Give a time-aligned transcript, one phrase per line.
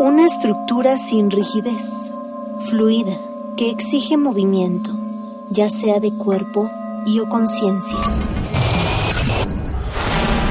[0.00, 2.12] Una estructura sin rigidez,
[2.68, 3.18] fluida,
[3.56, 4.92] que exige movimiento,
[5.50, 6.70] ya sea de cuerpo
[7.04, 7.98] y o conciencia.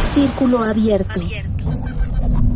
[0.01, 1.21] Círculo abierto.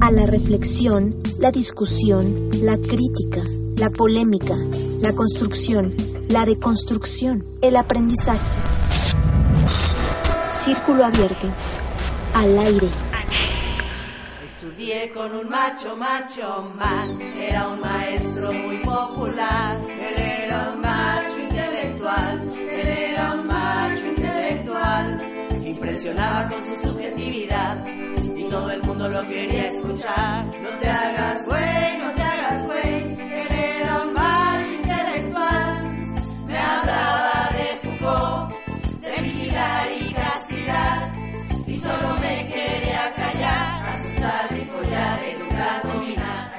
[0.01, 3.41] A la reflexión, la discusión, la crítica,
[3.77, 4.55] la polémica,
[4.99, 5.95] la construcción,
[6.27, 8.51] la deconstrucción, el aprendizaje.
[10.51, 11.47] Círculo abierto.
[12.33, 12.89] Al aire.
[15.13, 17.21] Con un macho, macho man.
[17.21, 19.77] Era un maestro muy popular.
[19.87, 22.53] Él era un macho intelectual.
[22.57, 25.65] Él era un macho intelectual.
[25.65, 27.85] Impresionaba con su subjetividad.
[28.35, 30.45] Y todo el mundo lo quería escuchar.
[30.45, 32.20] No te hagas güey, no te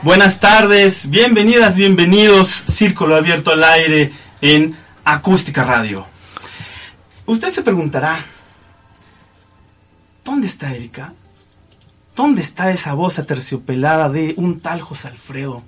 [0.03, 2.48] Buenas tardes, bienvenidas, bienvenidos.
[2.67, 6.05] Círculo abierto al aire en Acústica Radio.
[7.25, 8.19] Usted se preguntará,
[10.25, 11.14] ¿dónde está Erika?
[12.17, 15.62] ¿Dónde está esa voz aterciopelada de un tal José Alfredo?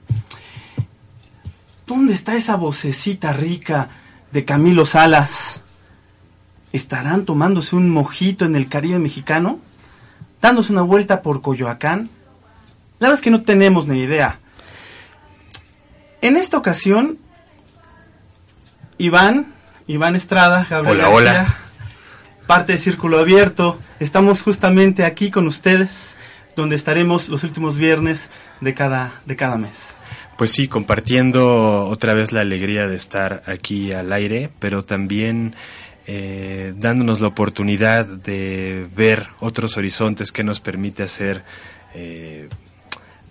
[1.86, 3.88] ¿Dónde está esa vocecita rica
[4.32, 5.60] de Camilo Salas?
[6.72, 9.60] ¿Estarán tomándose un mojito en el Caribe mexicano?
[10.42, 12.10] ¿Dándose una vuelta por Coyoacán?
[13.04, 14.38] La verdad es que no tenemos ni idea.
[16.22, 17.18] En esta ocasión,
[18.96, 19.52] Iván,
[19.86, 21.54] Iván Estrada, Gabriel Hola, hola.
[22.46, 26.16] Parte de Círculo Abierto, estamos justamente aquí con ustedes,
[26.56, 28.30] donde estaremos los últimos viernes
[28.62, 29.90] de cada, de cada mes.
[30.38, 35.54] Pues sí, compartiendo otra vez la alegría de estar aquí al aire, pero también
[36.06, 41.44] eh, dándonos la oportunidad de ver otros horizontes que nos permite hacer
[41.94, 42.48] eh,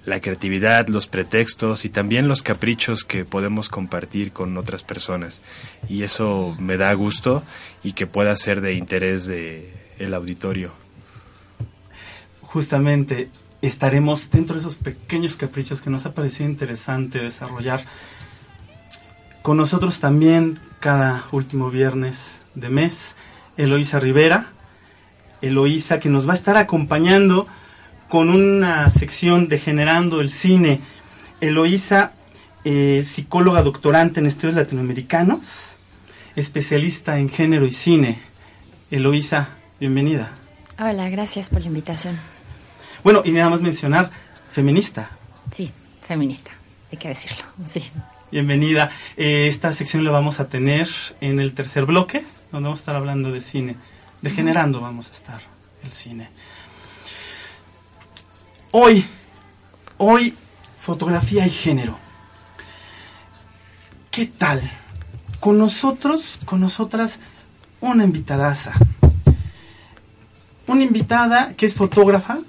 [0.05, 5.41] la creatividad, los pretextos y también los caprichos que podemos compartir con otras personas.
[5.87, 7.43] Y eso me da gusto
[7.83, 10.71] y que pueda ser de interés de el auditorio.
[12.41, 13.29] Justamente
[13.61, 17.85] estaremos dentro de esos pequeños caprichos que nos ha parecido interesante desarrollar.
[19.41, 23.15] Con nosotros también cada último viernes de mes,
[23.57, 24.47] Eloísa Rivera.
[25.41, 27.47] Eloísa que nos va a estar acompañando
[28.13, 30.81] con una sección de Generando el Cine.
[31.41, 32.11] Eloísa,
[32.63, 35.77] eh, psicóloga doctorante en estudios latinoamericanos,
[36.35, 38.21] especialista en género y cine.
[38.91, 40.29] Eloísa, bienvenida.
[40.77, 42.19] Hola, gracias por la invitación.
[43.03, 44.11] Bueno, y nada más mencionar,
[44.51, 45.09] feminista.
[45.49, 45.71] Sí,
[46.05, 46.51] feminista,
[46.91, 47.43] hay que decirlo.
[47.65, 47.81] Sí.
[48.31, 48.91] Bienvenida.
[49.17, 50.87] Eh, esta sección la vamos a tener
[51.19, 53.75] en el tercer bloque, donde vamos a estar hablando de cine.
[54.21, 55.41] De generando vamos a estar
[55.83, 56.29] el cine.
[58.75, 59.05] Hoy,
[59.99, 60.33] hoy,
[60.79, 61.95] fotografía y género.
[64.09, 64.63] ¿Qué tal?
[65.39, 67.19] Con nosotros, con nosotras,
[67.81, 68.71] una invitadaza.
[70.65, 72.39] Una invitada que es fotógrafa,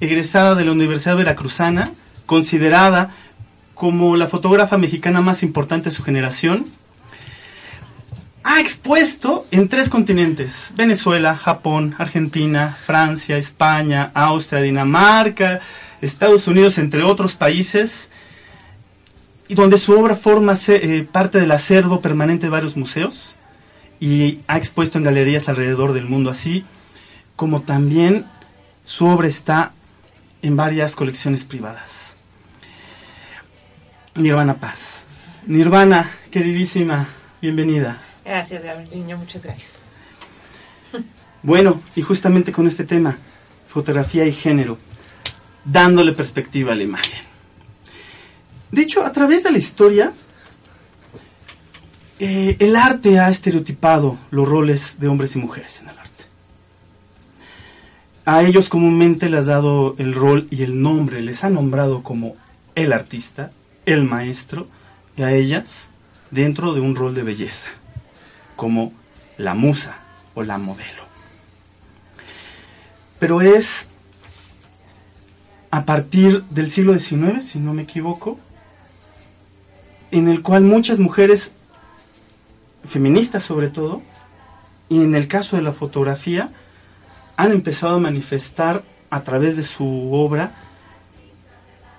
[0.00, 1.92] egresada de la Universidad Veracruzana,
[2.26, 3.14] considerada
[3.74, 6.66] como la fotógrafa mexicana más importante de su generación.
[8.46, 15.60] Ha expuesto en tres continentes, Venezuela, Japón, Argentina, Francia, España, Austria, Dinamarca,
[16.02, 18.10] Estados Unidos, entre otros países,
[19.48, 23.36] y donde su obra forma eh, parte del acervo permanente de varios museos
[23.98, 26.66] y ha expuesto en galerías alrededor del mundo, así
[27.36, 28.26] como también
[28.84, 29.72] su obra está
[30.42, 32.14] en varias colecciones privadas.
[34.14, 35.04] Nirvana Paz.
[35.46, 37.08] Nirvana, queridísima,
[37.40, 38.13] bienvenida.
[38.24, 39.72] Gracias, Gabriel Niño, muchas gracias.
[41.42, 43.18] Bueno, y justamente con este tema,
[43.68, 44.78] fotografía y género,
[45.64, 47.20] dándole perspectiva a la imagen.
[48.70, 50.12] De hecho, a través de la historia,
[52.18, 56.24] eh, el arte ha estereotipado los roles de hombres y mujeres en el arte.
[58.24, 62.36] A ellos comúnmente les ha dado el rol y el nombre, les ha nombrado como
[62.74, 63.50] el artista,
[63.84, 64.66] el maestro,
[65.16, 65.88] y a ellas
[66.30, 67.70] dentro de un rol de belleza,
[68.56, 68.92] como
[69.38, 69.98] la musa
[70.34, 71.04] o la modelo.
[73.18, 73.86] Pero es
[75.70, 78.38] a partir del siglo XIX, si no me equivoco,
[80.10, 81.50] en el cual muchas mujeres,
[82.84, 84.02] feministas sobre todo,
[84.88, 86.50] y en el caso de la fotografía,
[87.36, 90.52] han empezado a manifestar a través de su obra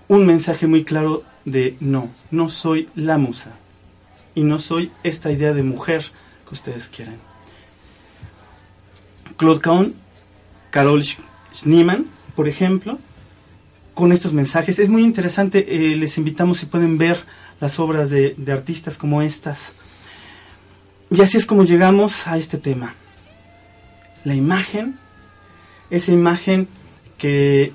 [0.07, 3.51] un mensaje muy claro de no, no soy la musa
[4.35, 6.03] y no soy esta idea de mujer
[6.47, 7.17] que ustedes quieren.
[9.37, 9.93] Claude Kahn,
[10.71, 11.03] Carol
[11.53, 12.05] Schneemann,
[12.35, 12.99] por ejemplo,
[13.93, 14.79] con estos mensajes.
[14.79, 17.17] Es muy interesante, eh, les invitamos si pueden ver
[17.59, 19.73] las obras de, de artistas como estas.
[21.09, 22.95] Y así es como llegamos a este tema.
[24.23, 24.97] La imagen,
[25.89, 26.67] esa imagen
[27.17, 27.71] que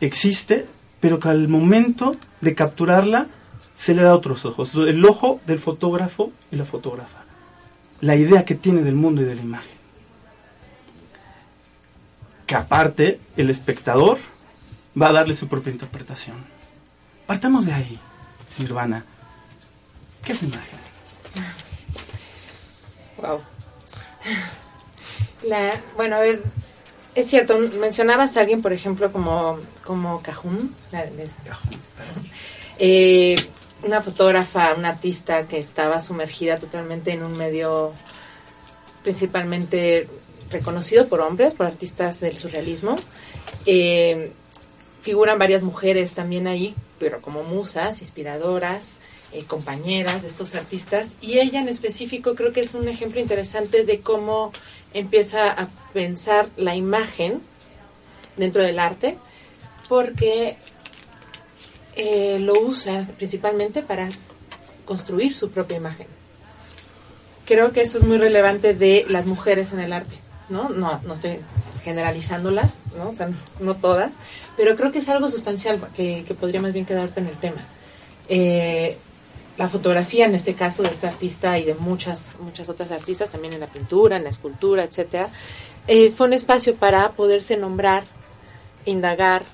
[0.00, 0.66] existe,
[1.00, 3.28] pero que al momento de capturarla
[3.74, 4.74] se le da otros ojos.
[4.74, 7.24] El ojo del fotógrafo y la fotógrafa.
[8.00, 9.70] La idea que tiene del mundo y de la imagen.
[12.46, 14.18] Que aparte el espectador
[15.00, 16.36] va a darle su propia interpretación.
[17.26, 17.98] Partamos de ahí,
[18.58, 19.04] Nirvana.
[20.24, 20.78] ¿Qué es la imagen?
[23.18, 23.40] Wow.
[25.42, 26.42] La, bueno, a ver,
[27.14, 31.30] es cierto, mencionabas a alguien, por ejemplo, como, como Cajun, la- les-
[32.78, 33.36] eh,
[33.82, 37.92] una fotógrafa, una artista que estaba sumergida totalmente en un medio
[39.02, 40.08] principalmente
[40.50, 42.96] reconocido por hombres, por artistas del surrealismo.
[43.66, 44.32] Eh,
[45.00, 48.96] figuran varias mujeres también ahí, pero como musas, inspiradoras,
[49.32, 51.14] eh, compañeras de estos artistas.
[51.20, 54.52] Y ella en específico creo que es un ejemplo interesante de cómo
[54.92, 57.40] empieza a pensar la imagen
[58.36, 59.16] dentro del arte,
[59.88, 60.56] porque
[61.96, 64.08] eh, lo usa principalmente para
[64.84, 66.06] construir su propia imagen.
[67.44, 70.16] Creo que eso es muy relevante de las mujeres en el arte,
[70.48, 70.68] ¿no?
[70.68, 71.40] No, no estoy
[71.82, 73.08] generalizándolas, ¿no?
[73.08, 73.28] O sea,
[73.58, 74.14] no todas,
[74.56, 77.64] pero creo que es algo sustancial que, podría más bien quedarte en el tema.
[78.28, 78.96] Eh,
[79.56, 83.52] la fotografía, en este caso, de esta artista y de muchas, muchas otras artistas, también
[83.52, 85.28] en la pintura, en la escultura, etcétera,
[85.86, 88.04] eh, fue un espacio para poderse nombrar,
[88.84, 89.44] indagar,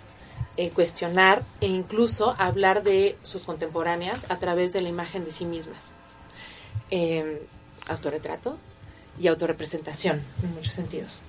[0.57, 5.45] eh, cuestionar e incluso hablar de sus contemporáneas a través de la imagen de sí
[5.45, 5.79] mismas.
[6.91, 7.43] Eh,
[7.89, 8.57] autorretrato
[9.21, 11.21] y autorrepresentación, en muchos sentidos.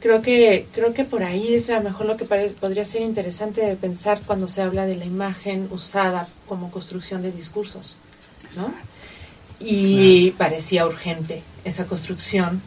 [0.00, 3.60] Creo que, creo que por ahí es a lo mejor lo que podría ser interesante
[3.60, 7.96] de pensar cuando se habla de la imagen usada como construcción de discursos,
[8.56, 8.72] ¿no?
[9.60, 12.60] Y parecía urgente esa construcción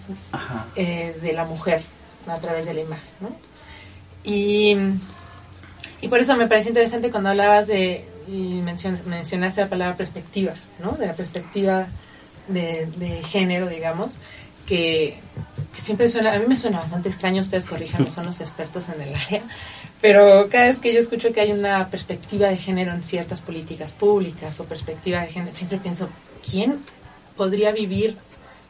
[0.78, 1.84] eh, de la mujer
[2.28, 3.36] a través de la imagen, ¿no?
[4.24, 4.78] Y,
[6.06, 10.54] y por eso me parece interesante cuando hablabas de, y mencion- mencionaste la palabra perspectiva,
[10.80, 10.92] ¿no?
[10.92, 11.88] De la perspectiva
[12.48, 14.18] de, de género, digamos,
[14.68, 15.18] que,
[15.74, 19.02] que siempre suena, a mí me suena bastante extraño, ustedes corríjanme, son los expertos en
[19.02, 19.42] el área,
[20.02, 23.92] pero cada vez que yo escucho que hay una perspectiva de género en ciertas políticas
[23.92, 26.08] públicas o perspectiva de género, siempre pienso,
[26.50, 26.80] ¿quién
[27.36, 28.16] podría vivir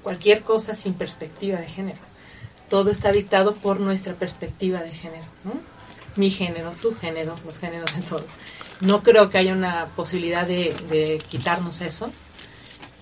[0.04, 2.00] cualquier cosa sin perspectiva de género?
[2.70, 5.75] Todo está dictado por nuestra perspectiva de género, ¿no?
[6.16, 8.26] Mi género, tu género, los géneros de todos.
[8.82, 12.12] No creo que haya una posibilidad de, de quitarnos eso.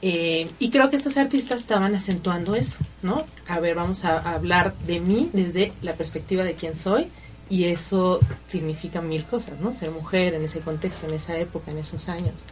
[0.05, 3.23] Eh, y creo que estos artistas estaban acentuando eso, ¿no?
[3.47, 7.07] A ver, vamos a, hablar de mí desde la perspectiva de quién soy
[7.49, 8.19] y eso
[8.49, 9.71] significa mil cosas, ¿no?
[9.71, 12.43] Ser mujer en ese contexto, en esa época, en esos años.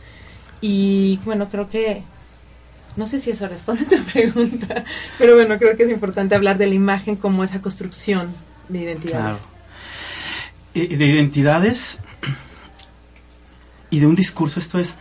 [0.62, 2.04] Y bueno, creo que,
[2.96, 4.86] no sé si eso responde a tu pregunta,
[5.18, 8.34] pero bueno, creo que es importante hablar de la imagen como esa construcción
[8.70, 9.50] de identidades.
[10.74, 12.00] De identidades
[13.90, 14.60] y de un discurso.
[14.60, 14.96] Esto es,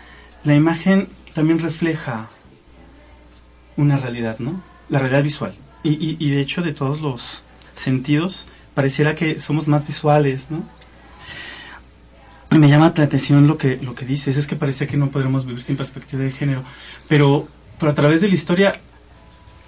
[0.44, 2.28] la imagen también refleja
[3.76, 4.62] una realidad, ¿no?
[4.88, 5.54] La realidad visual.
[5.82, 7.42] Y, y, y de hecho, de todos los
[7.74, 10.62] sentidos, pareciera que somos más visuales, ¿no?
[12.52, 15.10] Y me llama la atención lo que, lo que dices, es que parecía que no
[15.10, 16.64] podremos vivir sin perspectiva de género,
[17.08, 17.46] pero,
[17.78, 18.80] pero a través de la historia,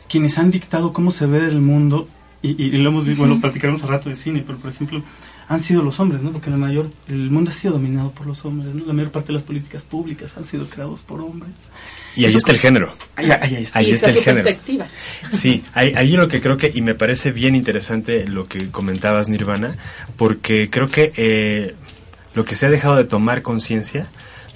[0.08, 2.08] quienes han dictado cómo se ve el mundo,
[2.42, 5.00] y, y lo hemos visto, bueno, platicaremos a rato de cine, pero por ejemplo,
[5.48, 6.32] han sido los hombres, ¿no?
[6.32, 8.84] Porque la mayor, el mundo ha sido dominado por los hombres, ¿no?
[8.86, 11.52] La mayor parte de las políticas públicas han sido creados por hombres.
[12.16, 12.94] Y ahí está el género.
[13.16, 13.78] Ahí, ahí está.
[13.78, 14.44] Ahí está el género.
[14.44, 14.86] perspectiva.
[15.30, 19.28] Sí, ahí, ahí lo que creo que, y me parece bien interesante lo que comentabas,
[19.28, 19.76] Nirvana,
[20.16, 21.74] porque creo que eh,
[22.34, 24.08] lo que se ha dejado de tomar conciencia,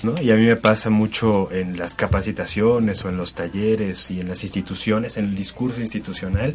[0.02, 0.20] ¿no?
[0.20, 4.28] Y a mí me pasa mucho en las capacitaciones o en los talleres y en
[4.28, 6.54] las instituciones, en el discurso institucional,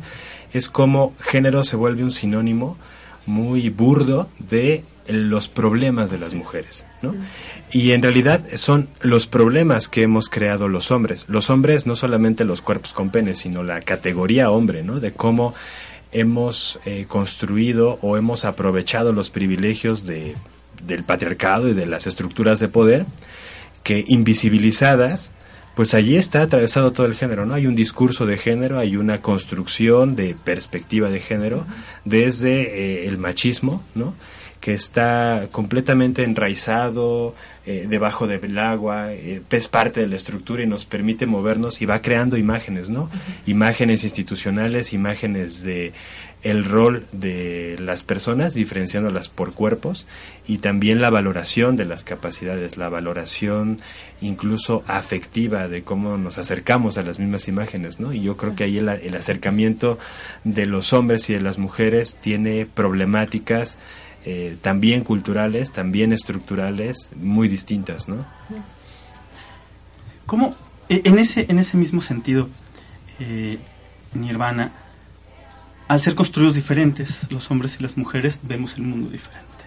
[0.53, 2.77] es como género se vuelve un sinónimo
[3.25, 7.15] muy burdo de los problemas de las mujeres, ¿no?
[7.71, 11.25] Y en realidad son los problemas que hemos creado los hombres.
[11.27, 14.99] Los hombres, no solamente los cuerpos con pene, sino la categoría hombre, ¿no?
[14.99, 15.53] De cómo
[16.11, 20.35] hemos eh, construido o hemos aprovechado los privilegios de
[20.85, 23.05] del patriarcado y de las estructuras de poder
[23.83, 25.31] que invisibilizadas
[25.75, 27.53] pues allí está atravesado todo el género, ¿no?
[27.53, 31.65] Hay un discurso de género, hay una construcción de perspectiva de género
[32.05, 34.13] desde eh, el machismo, ¿no?
[34.61, 37.33] que está completamente enraizado
[37.65, 41.87] eh, debajo del agua, eh, es parte de la estructura y nos permite movernos y
[41.87, 43.09] va creando imágenes, ¿no?
[43.47, 45.93] Imágenes institucionales, imágenes de
[46.43, 50.07] el rol de las personas, diferenciándolas por cuerpos,
[50.47, 53.79] y también la valoración de las capacidades, la valoración
[54.21, 58.11] incluso afectiva de cómo nos acercamos a las mismas imágenes, ¿no?
[58.11, 59.99] Y yo creo que ahí el, acercamiento
[60.43, 63.77] de los hombres y de las mujeres tiene problemáticas
[64.25, 68.25] eh, también culturales, también estructurales, muy distintas, ¿no?
[70.25, 70.55] ¿Cómo,
[70.89, 72.49] e, en ese, en ese mismo sentido,
[73.19, 73.59] eh,
[74.13, 74.71] Nirvana,
[75.91, 79.65] al ser construidos diferentes, los hombres y las mujeres, vemos el mundo diferente.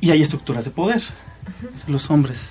[0.00, 1.00] Y hay estructuras de poder.
[1.86, 2.50] Los hombres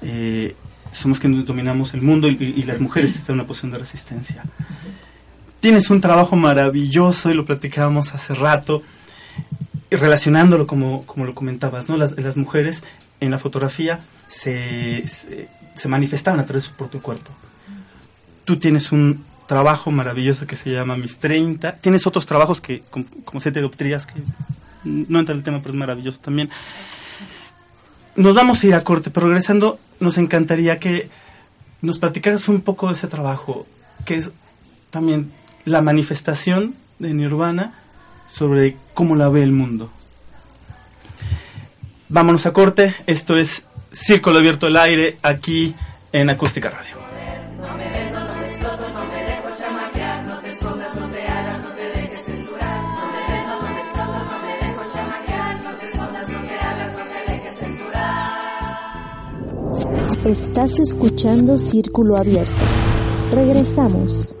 [0.00, 0.56] eh,
[0.92, 4.42] somos quienes dominamos el mundo y, y las mujeres están en una posición de resistencia.
[5.60, 8.82] Tienes un trabajo maravilloso y lo platicábamos hace rato,
[9.90, 11.98] relacionándolo como, como lo comentabas, ¿no?
[11.98, 12.82] Las, las mujeres
[13.20, 17.30] en la fotografía se, se, se manifestaban a través de su propio cuerpo.
[18.46, 21.78] Tú tienes un trabajo maravilloso que se llama Mis 30.
[21.78, 24.14] Tienes otros trabajos que, como, como siete dioptrías, que
[24.84, 26.50] no entra en el tema, pero es maravilloso también.
[28.14, 31.10] Nos vamos a ir a corte, pero regresando, nos encantaría que
[31.82, 33.66] nos platicaras un poco de ese trabajo,
[34.04, 34.30] que es
[34.90, 35.32] también
[35.64, 37.74] la manifestación de Nirvana
[38.28, 39.90] sobre cómo la ve el mundo.
[42.08, 45.74] Vámonos a corte, esto es Círculo Abierto al Aire aquí
[46.12, 46.99] en Acústica Radio.
[60.24, 62.64] Estás escuchando Círculo Abierto.
[63.32, 64.36] Regresamos.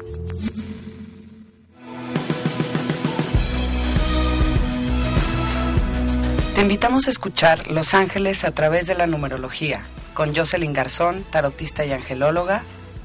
[6.54, 11.84] Te invitamos a escuchar Los Ángeles a través de la numerología con Jocelyn Garzón, tarotista
[11.84, 12.62] y angelóloga,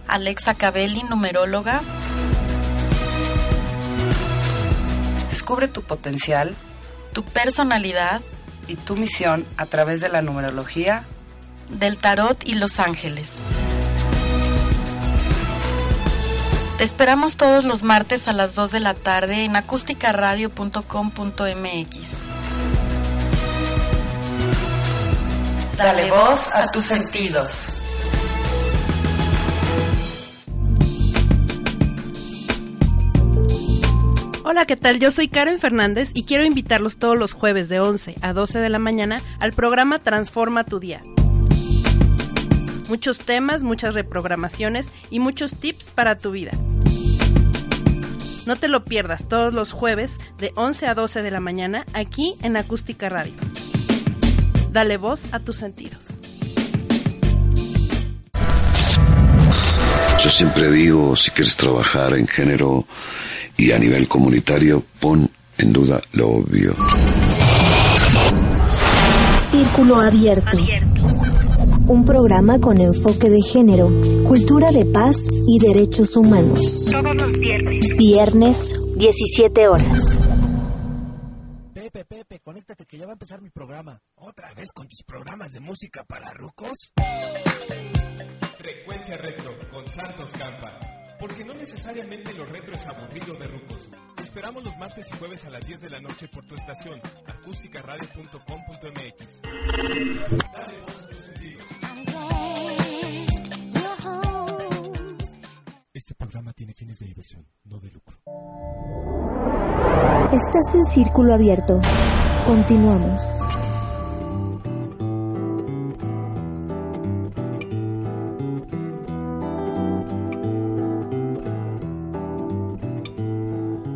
[0.08, 1.82] Alexa Cabelli, numeróloga.
[5.30, 6.56] Descubre tu potencial
[7.16, 8.22] tu personalidad
[8.68, 11.06] y tu misión a través de la numerología
[11.70, 13.34] del tarot y los ángeles.
[16.78, 22.00] Te esperamos todos los martes a las 2 de la tarde en acústicaradio.com.mx.
[25.78, 27.82] Dale voz a tus sentidos.
[34.44, 35.00] Hola, ¿qué tal?
[35.00, 38.70] Yo soy Karen Fernández y quiero invitarlos todos los jueves de 11 a 12 de
[38.70, 41.02] la mañana al programa Transforma tu Día.
[42.88, 46.52] Muchos temas, muchas reprogramaciones y muchos tips para tu vida.
[48.46, 52.36] No te lo pierdas todos los jueves de 11 a 12 de la mañana aquí
[52.44, 53.34] en Acústica Radio.
[54.72, 56.06] Dale voz a tus sentidos.
[60.24, 62.86] Yo siempre digo, si quieres trabajar en género
[63.58, 66.76] y a nivel comunitario, pon en duda lo obvio.
[69.38, 70.58] Círculo Abierto.
[71.88, 73.90] Un programa con enfoque de género,
[74.28, 76.90] cultura de paz y derechos humanos.
[76.92, 77.96] Todos los viernes.
[77.98, 80.18] Viernes, 17 horas.
[81.74, 84.02] Pepe, Pepe, conéctate que ya va a empezar mi programa.
[84.16, 86.72] ¿Otra vez con tus programas de música para rucos?
[88.58, 90.80] Frecuencia Retro con Santos Campa.
[91.20, 93.90] Porque no necesariamente lo retro es aburrido de rucos.
[94.16, 97.00] Te esperamos los martes y jueves a las 10 de la noche por tu estación
[97.28, 99.42] acústicaradio.com.mx.
[100.52, 101.64] Dale voz a tus sentidos.
[106.06, 108.16] Este programa tiene fines de diversión, no de lucro.
[110.32, 111.82] Estás en Círculo Abierto.
[112.46, 113.40] Continuamos.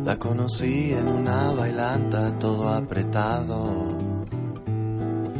[0.04, 4.00] La conocí en una bailanta todo apretado.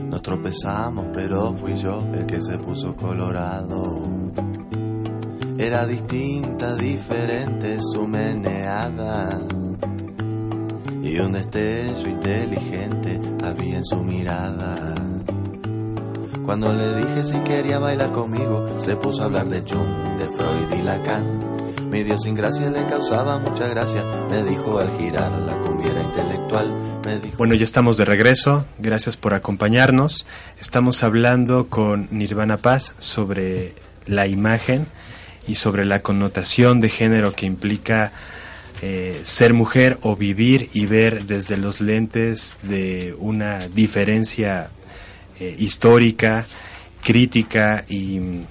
[0.09, 4.50] Nos tropezamos, pero fui yo el que se puso colorado.
[5.61, 9.38] Era distinta, diferente su meneada.
[11.02, 14.95] Y un destello inteligente había en su mirada.
[16.47, 20.81] Cuando le dije si quería bailar conmigo, se puso a hablar de Jung, de Freud
[20.81, 21.90] y Lacan.
[21.90, 24.02] Mi idiosincrasia le causaba mucha gracia.
[24.31, 26.75] Me dijo al girar la cumbiera intelectual.
[27.37, 28.64] Bueno, ya estamos de regreso.
[28.79, 30.25] Gracias por acompañarnos.
[30.59, 33.75] Estamos hablando con Nirvana Paz sobre
[34.07, 34.87] la imagen
[35.47, 38.13] y sobre la connotación de género que implica
[38.83, 44.71] eh, ser mujer o vivir y ver desde los lentes de una diferencia
[45.39, 46.47] eh, histórica,
[47.03, 48.45] crítica y mm,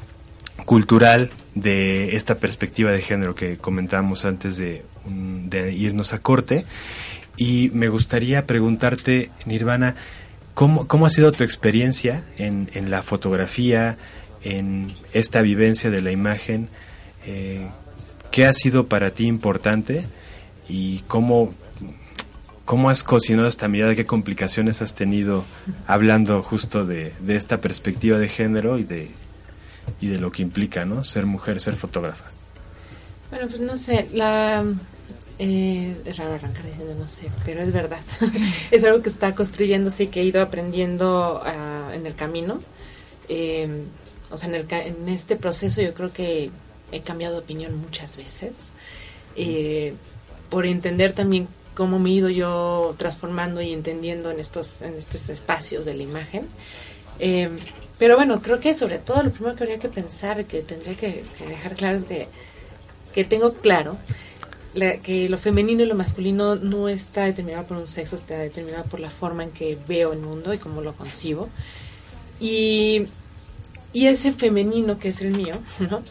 [0.66, 6.66] cultural de esta perspectiva de género que comentamos antes de, mm, de irnos a corte.
[7.36, 9.96] Y me gustaría preguntarte, Nirvana,
[10.54, 13.98] ¿cómo, cómo ha sido tu experiencia en, en la fotografía,
[14.44, 16.70] en esta vivencia de la imagen?
[17.26, 17.68] Eh,
[18.32, 20.06] ¿Qué ha sido para ti importante
[20.68, 21.54] y cómo,
[22.66, 23.96] cómo has cocinado esta mirada?
[23.96, 25.46] ¿Qué complicaciones has tenido
[25.88, 29.10] hablando justo de, de esta perspectiva de género y de,
[30.00, 31.04] y de lo que implica ¿no?
[31.04, 32.26] ser mujer, ser fotógrafa?
[33.32, 34.64] Bueno, pues no sé, la...
[35.38, 38.00] eh, es raro arrancar diciendo no sé, pero es verdad.
[38.72, 42.62] es algo que está construyéndose y que he ido aprendiendo ah, en el camino.
[43.28, 43.84] Eh,
[44.32, 46.50] o sea, en, el, en este proceso yo creo que
[46.92, 48.52] he cambiado de opinión muchas veces.
[49.36, 49.94] Eh,
[50.50, 55.30] por entender también cómo me he ido yo transformando y entendiendo en estos, en estos
[55.30, 56.48] espacios de la imagen.
[57.20, 57.50] Eh,
[57.98, 61.24] pero bueno, creo que sobre todo lo primero que habría que pensar, que tendría que,
[61.38, 62.28] que dejar claro es que,
[63.14, 63.98] que tengo claro
[64.74, 68.86] la- que lo femenino y lo masculino no está determinado por un sexo, está determinado
[68.86, 71.50] por la forma en que veo el mundo y cómo lo concibo.
[72.40, 73.08] Y,
[73.94, 76.02] y ese femenino que es el mío, ¿no?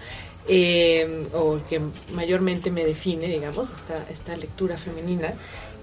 [0.51, 1.81] Eh, o que
[2.15, 5.35] mayormente me define, digamos, esta, esta lectura femenina,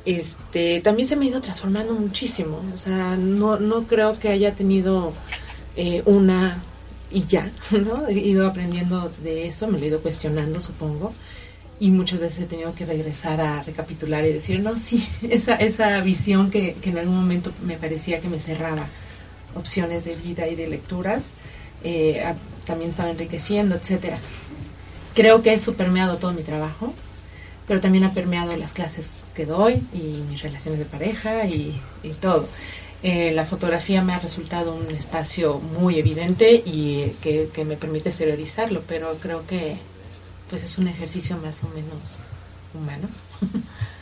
[0.06, 2.62] este, también se me ha ido transformando muchísimo.
[2.74, 5.14] O sea, no, no creo que haya tenido
[5.76, 6.64] eh, una
[7.12, 8.08] y ya, ¿no?
[8.08, 11.14] He ido aprendiendo de eso, me lo he ido cuestionando, supongo.
[11.80, 16.00] Y muchas veces he tenido que regresar a recapitular y decir, no, sí, esa, esa
[16.02, 18.88] visión que, que en algún momento me parecía que me cerraba
[19.56, 21.32] opciones de vida y de lecturas,
[21.84, 22.34] eh,
[22.66, 24.20] también estaba enriqueciendo, etcétera.
[25.14, 26.94] Creo que eso ha permeado todo mi trabajo,
[27.68, 32.10] pero también ha permeado las clases que doy y mis relaciones de pareja y, y
[32.10, 32.48] todo.
[33.04, 38.10] Eh, la fotografía me ha resultado un espacio muy evidente y que, que me permite
[38.10, 39.78] exteriorizarlo, pero creo que
[40.50, 42.00] pues es un ejercicio más o menos
[42.74, 43.08] humano.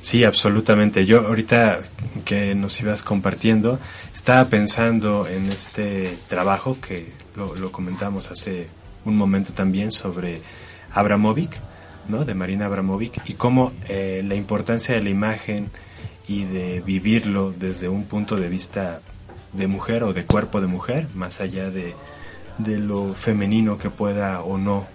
[0.00, 1.04] Sí, absolutamente.
[1.04, 1.80] Yo ahorita
[2.24, 3.78] que nos ibas compartiendo,
[4.14, 8.68] estaba pensando en este trabajo que lo, lo comentamos hace
[9.04, 10.40] un momento también sobre
[10.92, 11.50] Abramovic,
[12.08, 12.24] ¿no?
[12.24, 15.70] De Marina Abramovic y cómo eh, la importancia de la imagen
[16.26, 19.00] y de vivirlo desde un punto de vista
[19.52, 21.94] de mujer o de cuerpo de mujer, más allá de,
[22.58, 24.86] de lo femenino que pueda o no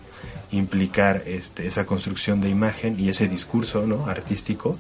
[0.56, 4.08] implicar este, esa construcción de imagen y ese discurso ¿no?
[4.08, 4.78] artístico,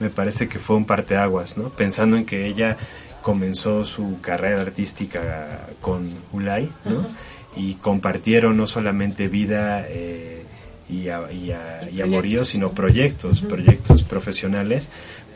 [0.00, 1.68] me parece que fue un parteaguas, ¿no?
[1.70, 2.76] pensando en que ella
[3.22, 7.06] comenzó su carrera artística con Ulay, ¿no?
[7.56, 10.42] Y compartieron no solamente vida eh,
[10.90, 12.72] y, a- y a- y amorío, sino ¿no?
[12.72, 14.88] proyectos, proyectos profesionales,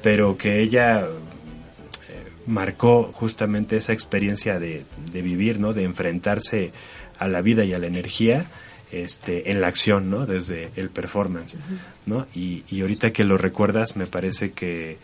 [0.03, 5.73] pero que ella eh, marcó justamente esa experiencia de, de vivir, ¿no?
[5.73, 6.73] De enfrentarse
[7.19, 8.47] a la vida y a la energía
[9.05, 10.27] este, en la acción, ¿no?
[10.27, 11.57] Desde el performance,
[12.07, 12.27] ¿no?
[12.35, 14.99] Y, y ahorita que lo recuerdas, me parece que,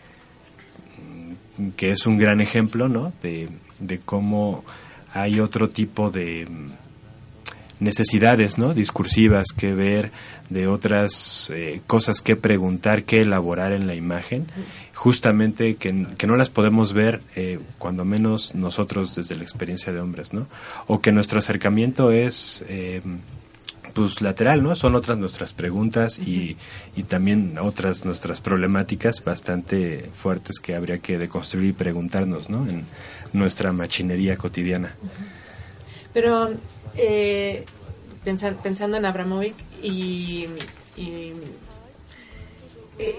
[1.77, 3.13] que es un gran ejemplo, ¿no?
[3.23, 4.65] De, de cómo
[5.13, 8.75] hay otro tipo de mm, necesidades, ¿no?
[8.75, 10.13] Discursivas que ver,
[10.49, 14.47] de otras eh, cosas que preguntar, que elaborar en la imagen,
[14.95, 20.01] justamente que, que no las podemos ver, eh, cuando menos nosotros desde la experiencia de
[20.01, 20.47] hombres, ¿no?
[20.87, 23.03] O que nuestro acercamiento es, eh,
[23.95, 24.75] pues, lateral, ¿no?
[24.77, 26.57] Son otras nuestras preguntas y,
[26.97, 32.67] y también otras nuestras problemáticas bastante fuertes que habría que deconstruir y preguntarnos, ¿no?
[32.69, 32.85] En
[33.33, 34.95] nuestra machinería cotidiana.
[36.13, 36.51] Pero
[36.97, 37.65] eh,
[38.25, 40.47] pensa- pensando en Abramovic y,
[40.97, 41.33] y,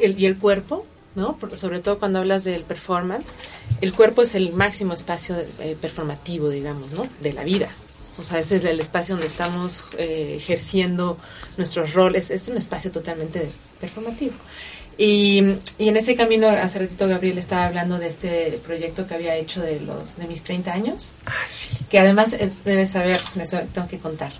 [0.01, 1.37] el, y el cuerpo, ¿no?
[1.37, 3.27] Porque sobre todo cuando hablas del performance,
[3.81, 7.07] el cuerpo es el máximo espacio eh, performativo, digamos, ¿no?
[7.21, 7.69] De la vida.
[8.19, 11.17] O sea, ese es el espacio donde estamos eh, ejerciendo
[11.57, 12.29] nuestros roles.
[12.29, 13.49] Es un espacio totalmente
[13.81, 14.33] performativo.
[14.97, 15.41] Y,
[15.79, 19.59] y en ese camino, hace ratito Gabriel estaba hablando de este proyecto que había hecho
[19.61, 21.11] de los de mis 30 años.
[21.89, 23.17] Que además eh, debes saber,
[23.73, 24.31] tengo que contar,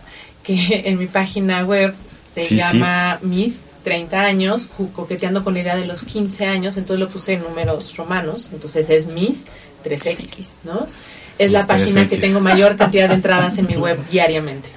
[0.44, 1.96] que en mi página web
[2.36, 2.58] se Sí, sí.
[2.58, 7.34] llama Mis 30 años, coqueteando con la idea de los 15 años, entonces lo puse
[7.34, 9.42] en números romanos, entonces es Mis
[9.84, 10.88] 3X, ¿no?
[11.38, 12.10] Es la página 3X.
[12.10, 14.70] que tengo mayor cantidad de entradas en mi web diariamente.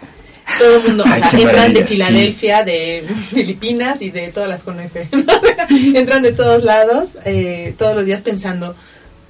[0.58, 4.80] todo el mundo, o sea, entran de Filadelfia, de Filipinas y de todas las con
[4.80, 5.08] F.
[5.94, 8.74] entran de todos lados, eh, todos los días pensando,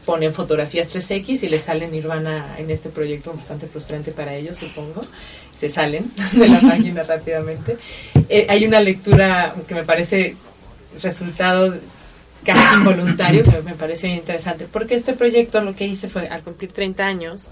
[0.04, 5.04] ponen fotografías 3X y les sale Nirvana en este proyecto bastante frustrante para ellos, supongo.
[5.58, 7.76] Se salen de la página rápidamente.
[8.28, 10.36] Eh, hay una lectura que me parece
[11.02, 11.74] resultado
[12.46, 16.72] casi involuntario, que me parece interesante, porque este proyecto lo que hice fue, al cumplir
[16.72, 17.50] 30 años,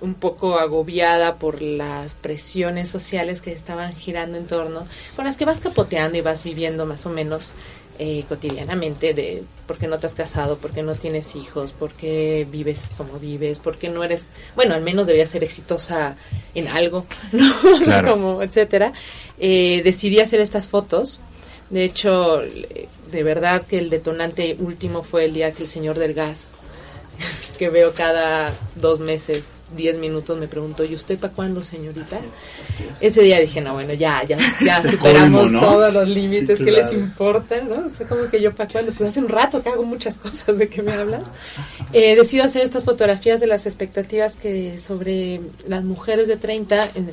[0.00, 5.44] un poco agobiada por las presiones sociales que estaban girando en torno, con las que
[5.44, 7.54] vas capoteando y vas viviendo más o menos
[7.98, 11.92] eh, cotidianamente de por qué no te has casado, por qué no tienes hijos, por
[11.92, 16.16] qué vives como vives, por qué no eres, bueno, al menos deberías ser exitosa
[16.54, 17.54] en algo, ¿no?
[17.82, 18.10] Claro.
[18.10, 18.92] como, etcétera.
[19.38, 21.20] Eh, decidí hacer estas fotos.
[21.70, 22.42] De hecho,
[23.10, 26.52] de verdad que el detonante último fue el día que el señor del gas,
[27.58, 32.20] que veo cada dos meses, diez minutos, me preguntó, ¿y usted para cuándo, señorita?
[33.00, 35.66] Ese día dije, no, bueno, ya, ya, ya superamos Colmo, ¿no?
[35.66, 36.84] todos los Sí, límites, ¿qué claro.
[36.84, 37.56] les importa?
[37.62, 37.86] ¿no?
[37.86, 40.58] O sea, como que yo para cuándo, pues hace un rato que hago muchas cosas
[40.58, 41.26] de que me hablas.
[41.92, 47.08] Eh, decido hacer estas fotografías de las expectativas que sobre las mujeres de 30 en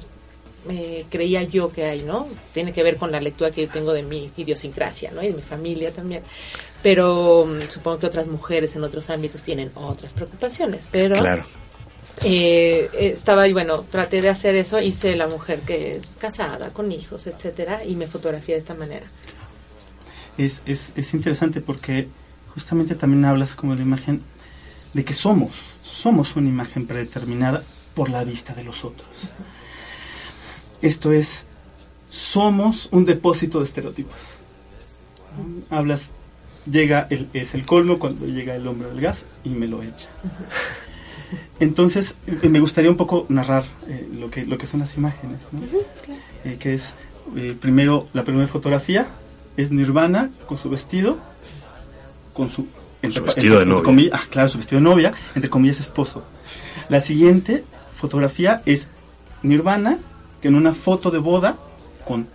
[0.69, 2.27] eh, creía yo que hay, ¿no?
[2.53, 5.21] Tiene que ver con la lectura que yo tengo de mi idiosincrasia, ¿no?
[5.23, 6.23] Y de mi familia también.
[6.81, 11.45] Pero mm, supongo que otras mujeres en otros ámbitos tienen otras preocupaciones, pero Claro.
[12.23, 16.91] eh, estaba y bueno, traté de hacer eso, hice la mujer que es casada, con
[16.91, 19.05] hijos, etcétera, y me fotografié de esta manera.
[20.37, 22.07] Es, es, es interesante porque
[22.53, 24.21] justamente también hablas como de la imagen
[24.93, 25.51] de que somos,
[25.83, 27.63] somos una imagen predeterminada
[27.95, 29.07] por la vista de los otros.
[30.83, 31.45] Esto es,
[32.09, 34.15] somos un depósito de estereotipos.
[35.69, 35.75] ¿no?
[35.75, 36.11] Hablas,
[36.69, 40.07] llega el, es el colmo cuando llega el hombre del gas y me lo echa.
[41.59, 45.39] Entonces, eh, me gustaría un poco narrar eh, lo, que, lo que son las imágenes,
[45.51, 45.61] ¿no?
[46.45, 46.93] Eh, que es
[47.35, 49.07] eh, primero la primera fotografía
[49.57, 51.17] es Nirvana con su vestido
[52.33, 52.67] con su,
[53.09, 53.83] Su vestido de novia.
[53.83, 56.23] comillas- ah, claro su vestido de novia entre comillas esposo
[56.89, 57.63] la siguiente
[57.95, 58.89] fotografía es
[59.41, 59.99] Nirvana
[60.43, 61.55] que en una foto de boda
[62.05, 62.27] con,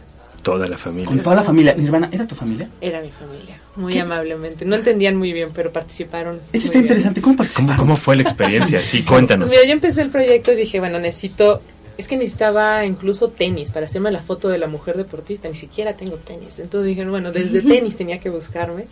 [0.42, 1.06] Toda la familia.
[1.06, 4.00] con toda la familia Nirvana era tu familia Era mi familia, muy ¿Qué?
[4.00, 4.64] amablemente.
[4.64, 6.40] No entendían muy bien, pero participaron.
[6.54, 8.80] eso está interesante cómo ¿Cómo, participaron ¿Cómo fue la experiencia?
[8.80, 9.48] Sí, cuéntanos.
[9.48, 11.60] Pues mira, yo empecé el proyecto y dije, bueno, necesito,
[11.98, 15.92] es que necesitaba incluso tenis para hacerme la foto de la mujer deportista, ni siquiera
[15.92, 16.60] tengo tenis.
[16.60, 18.86] Entonces dije, bueno, desde tenis tenía que buscarme.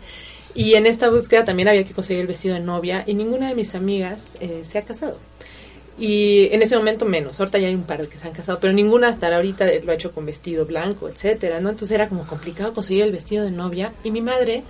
[0.53, 3.55] Y en esta búsqueda también había que conseguir el vestido de novia y ninguna de
[3.55, 5.17] mis amigas eh, se ha casado.
[5.99, 8.59] Y en ese momento menos, ahorita ya hay un par de que se han casado,
[8.59, 11.69] pero ninguna hasta ahorita lo ha hecho con vestido blanco, etcétera, ¿no?
[11.69, 14.63] Entonces era como complicado conseguir el vestido de novia y mi madre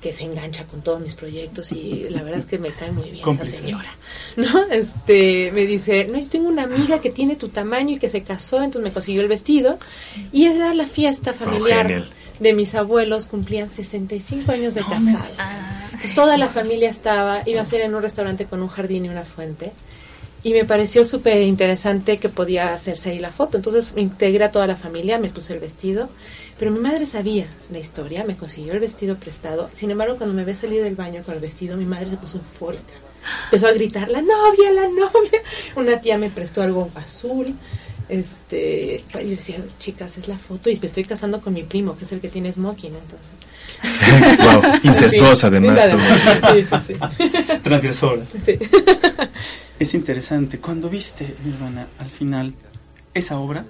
[0.00, 3.10] que se engancha con todos mis proyectos y la verdad es que me cae muy
[3.10, 3.90] bien esa señora.
[4.36, 4.46] ¿no?
[4.70, 8.22] Este, me dice, no, yo tengo una amiga que tiene tu tamaño y que se
[8.22, 9.78] casó, entonces me consiguió el vestido.
[10.30, 12.10] Y era la fiesta familiar genial.
[12.38, 15.36] de mis abuelos, cumplían 65 años de casados.
[15.86, 19.08] Entonces toda la familia estaba, iba a ser en un restaurante con un jardín y
[19.08, 19.72] una fuente.
[20.48, 23.58] Y me pareció súper interesante que podía hacerse ahí la foto.
[23.58, 26.08] Entonces integré a toda la familia, me puse el vestido.
[26.58, 29.68] Pero mi madre sabía la historia, me consiguió el vestido prestado.
[29.74, 32.38] Sin embargo, cuando me ve salir del baño con el vestido, mi madre se puso
[32.38, 32.94] eufórica.
[33.44, 35.42] Empezó a gritar, la novia, la novia.
[35.76, 37.54] Una tía me prestó algo azul.
[38.08, 40.70] Este, y decía, chicas, es la foto.
[40.70, 43.28] Y me estoy casando con mi primo, que es el que tiene smoking, entonces.
[44.62, 45.88] wow, incestuosa además.
[45.90, 45.98] tú.
[46.54, 47.60] Sí, sí, sí.
[47.62, 48.58] transgresora Sí.
[49.78, 52.54] es interesante cuando viste Nirvana al final
[53.14, 53.64] esa obra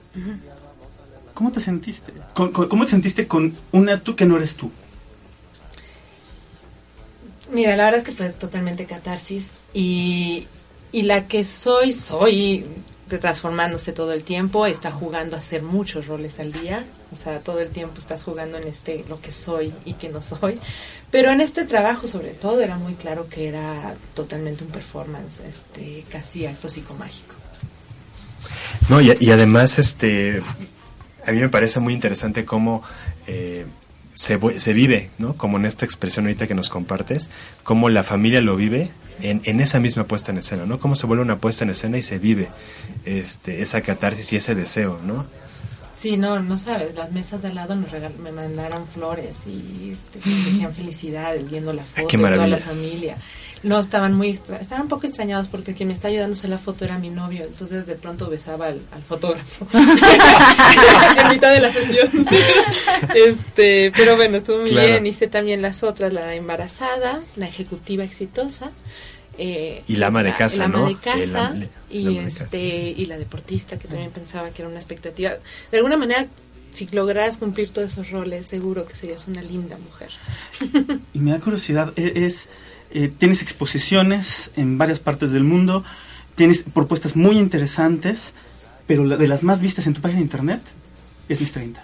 [1.35, 2.12] ¿Cómo te sentiste?
[2.35, 4.71] ¿Cómo, cómo- te sentiste con una tú que no eres tú?
[7.53, 10.47] Mira, la verdad es que fue totalmente catarsis y,
[10.92, 12.64] y la que soy, soy
[13.09, 17.40] de transformándose todo el tiempo, está jugando a hacer muchos roles al día, o sea,
[17.40, 20.59] todo el tiempo estás jugando en este lo que soy y que no soy,
[21.11, 26.05] pero en este trabajo sobre todo era muy claro que era totalmente un performance, este,
[26.11, 27.35] casi acto psicomágico.
[28.88, 30.42] No, y, además, este,
[31.27, 32.83] a mí me parece muy interesante cómo
[33.27, 33.66] eh,
[34.14, 35.35] se, se vive, ¿no?
[35.35, 37.29] Como en esta expresión ahorita que nos compartes,
[37.64, 38.90] cómo la familia lo vive
[39.21, 40.79] en, en esa misma puesta en escena, ¿no?
[40.79, 42.49] Cómo se vuelve una puesta en escena y se vive
[43.05, 45.27] este, esa catarsis y ese deseo, ¿no?
[45.98, 49.90] Sí, no, no sabes, las mesas de al lado nos regal- me mandaron flores y
[49.90, 53.16] este, me decían felicidades viendo la foto qué de toda la familia.
[53.64, 54.30] No, estaban muy,
[54.61, 57.11] estaban un poco extrañados porque quien me está ayudando a hacer la foto era mi
[57.11, 59.66] novio, entonces de pronto besaba al, al fotógrafo
[61.18, 62.08] en mitad de la sesión.
[63.14, 64.87] este, pero bueno, estuvo muy Claro.
[64.88, 68.70] bien, hice también las otras, la embarazada, la ejecutiva exitosa,
[69.38, 70.87] eh, Y la ama de la- casa, ama ¿no?
[70.88, 74.51] de casa El am- la y ama de este y la deportista que también pensaba
[74.51, 75.31] que era una expectativa.
[75.70, 76.27] De alguna manera,
[76.70, 80.11] si lograras cumplir todos esos roles, seguro que serías una linda mujer.
[81.14, 82.48] Y me da curiosidad, e- es,
[82.90, 85.85] eh, tienes exposiciones en varias partes del mundo,
[86.35, 88.33] tienes propuestas muy interesantes,
[88.87, 90.61] pero la- de las más vistas en tu página de internet
[91.29, 91.83] es Mis 30.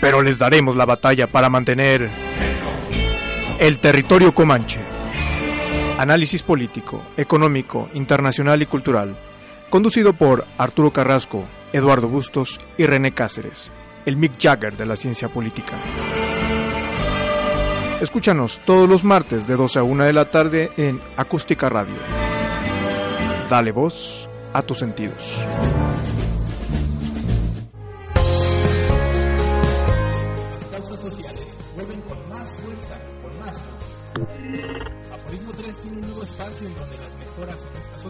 [0.00, 2.10] Pero les daremos la batalla para mantener
[3.58, 4.80] el territorio comanche.
[5.98, 9.18] Análisis político, económico, internacional y cultural.
[9.68, 13.72] Conducido por Arturo Carrasco, Eduardo Bustos y René Cáceres,
[14.06, 15.72] el Mick Jagger de la ciencia política.
[18.00, 21.96] Escúchanos todos los martes de 12 a 1 de la tarde en Acústica Radio.
[23.50, 25.44] Dale voz a tus sentidos.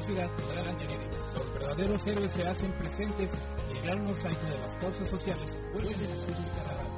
[0.01, 0.31] Sociedad.
[1.35, 3.31] Los verdaderos héroes se hacen presentes
[3.69, 5.95] y el gran mosaico de las causas sociales vuelve a
[6.65, 6.89] Radio.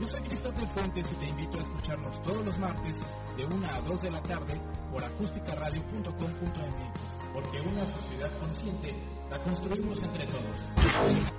[0.00, 3.00] Yo soy Cristóbal Fuentes y te invito a escucharnos todos los martes
[3.36, 4.60] de 1 a 2 de la tarde
[4.92, 7.00] por acústicaradio.com.mx,
[7.32, 8.94] porque una sociedad consciente
[9.30, 10.58] la construimos entre todos.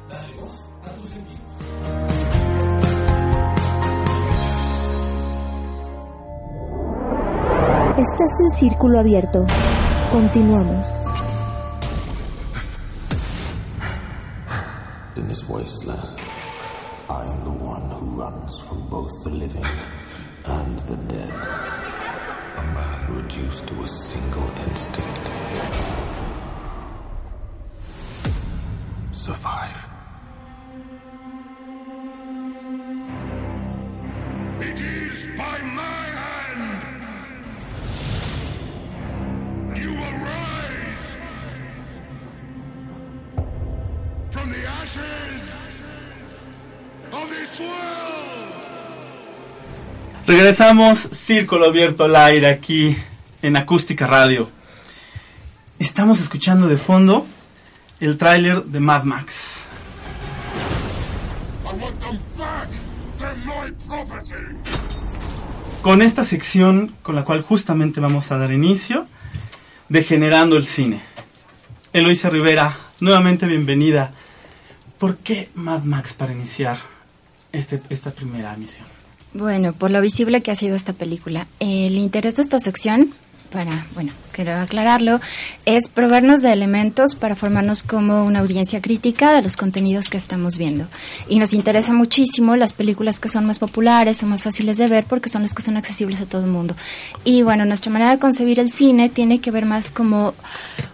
[0.09, 2.84] Dale voz a tus sentidos.
[7.97, 9.45] Estás en Círculo Abierto.
[10.11, 11.05] Continuamos.
[15.15, 16.19] In this wasteland,
[17.09, 19.63] I am the one who runs from both the living
[20.43, 21.33] and the dead.
[22.57, 25.31] A man reduced to a single instinct.
[29.13, 29.84] Survive.
[50.27, 52.97] Regresamos, Círculo Abierto al aire aquí
[53.43, 54.49] en Acústica Radio.
[55.77, 57.27] Estamos escuchando de fondo
[57.99, 59.65] el tráiler de Mad Max.
[65.83, 69.05] Con esta sección con la cual justamente vamos a dar inicio,
[69.89, 71.03] Degenerando el Cine.
[71.93, 74.11] Eloisa Rivera, nuevamente bienvenida.
[74.97, 76.77] ¿Por qué Mad Max para iniciar
[77.51, 78.94] este, esta primera emisión?
[79.35, 81.45] Bueno, por lo visible que ha sido esta película.
[81.59, 83.13] El interés de esta sección
[83.51, 85.19] para, bueno, quiero aclararlo,
[85.65, 90.57] es probarnos de elementos para formarnos como una audiencia crítica de los contenidos que estamos
[90.57, 90.87] viendo.
[91.27, 95.03] Y nos interesa muchísimo las películas que son más populares o más fáciles de ver
[95.03, 96.73] porque son las que son accesibles a todo el mundo.
[97.25, 100.33] Y bueno, nuestra manera de concebir el cine tiene que ver más como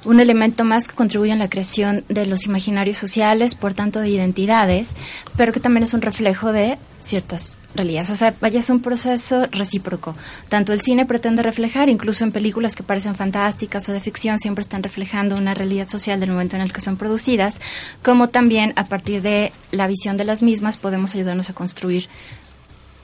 [0.03, 4.09] un elemento más que contribuye a la creación de los imaginarios sociales, por tanto de
[4.09, 4.95] identidades,
[5.37, 8.09] pero que también es un reflejo de ciertas realidades.
[8.09, 10.15] O sea, vaya, es un proceso recíproco.
[10.49, 14.61] Tanto el cine pretende reflejar, incluso en películas que parecen fantásticas o de ficción, siempre
[14.61, 17.61] están reflejando una realidad social del momento en el que son producidas,
[18.03, 22.07] como también a partir de la visión de las mismas podemos ayudarnos a construir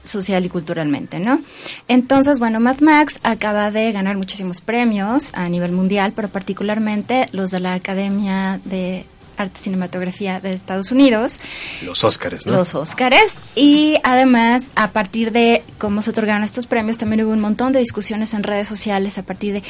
[0.08, 1.42] social y culturalmente, ¿no?
[1.88, 7.52] Entonces, bueno, Mad Max acaba de ganar muchísimos premios a nivel mundial, pero particularmente los
[7.52, 9.06] de la Academia de
[9.38, 11.40] Arte y Cinematografía de Estados Unidos.
[11.84, 12.54] Los Óscares, ¿no?
[12.54, 13.38] Los Óscares.
[13.56, 17.80] Y además, a partir de cómo se otorgaron estos premios, también hubo un montón de
[17.80, 19.64] discusiones en redes sociales a partir de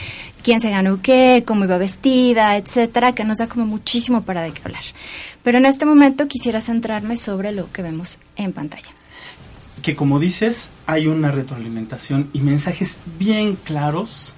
[0.43, 4.51] quién se ganó qué, cómo iba vestida, etcétera, que nos da como muchísimo para de
[4.51, 4.83] qué hablar.
[5.43, 8.89] Pero en este momento quisiera centrarme sobre lo que vemos en pantalla.
[9.81, 14.33] Que como dices, hay una retroalimentación y mensajes bien claros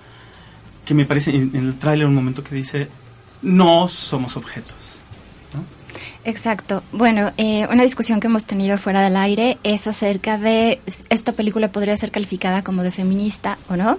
[0.85, 2.89] que me parece en, en el tráiler un momento que dice
[3.41, 4.98] no somos objetos.
[6.29, 6.83] Exacto.
[6.91, 11.71] Bueno, eh, una discusión que hemos tenido fuera del aire es acerca de esta película
[11.71, 13.97] podría ser calificada como de feminista o no.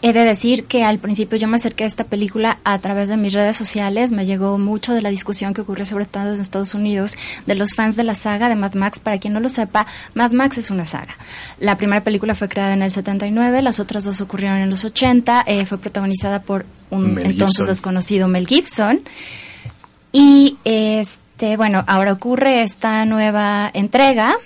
[0.00, 3.16] He de decir que al principio yo me acerqué a esta película a través de
[3.16, 4.12] mis redes sociales.
[4.12, 7.74] Me llegó mucho de la discusión que ocurrió sobre todo en Estados Unidos de los
[7.74, 9.00] fans de la saga de Mad Max.
[9.00, 9.84] Para quien no lo sepa,
[10.14, 11.16] Mad Max es una saga.
[11.58, 15.42] La primera película fue creada en el 79, las otras dos ocurrieron en los 80.
[15.48, 17.66] Eh, fue protagonizada por un Mel entonces Gibson.
[17.66, 19.00] desconocido Mel Gibson.
[20.16, 24.36] Y este, bueno, ahora ocurre esta nueva entrega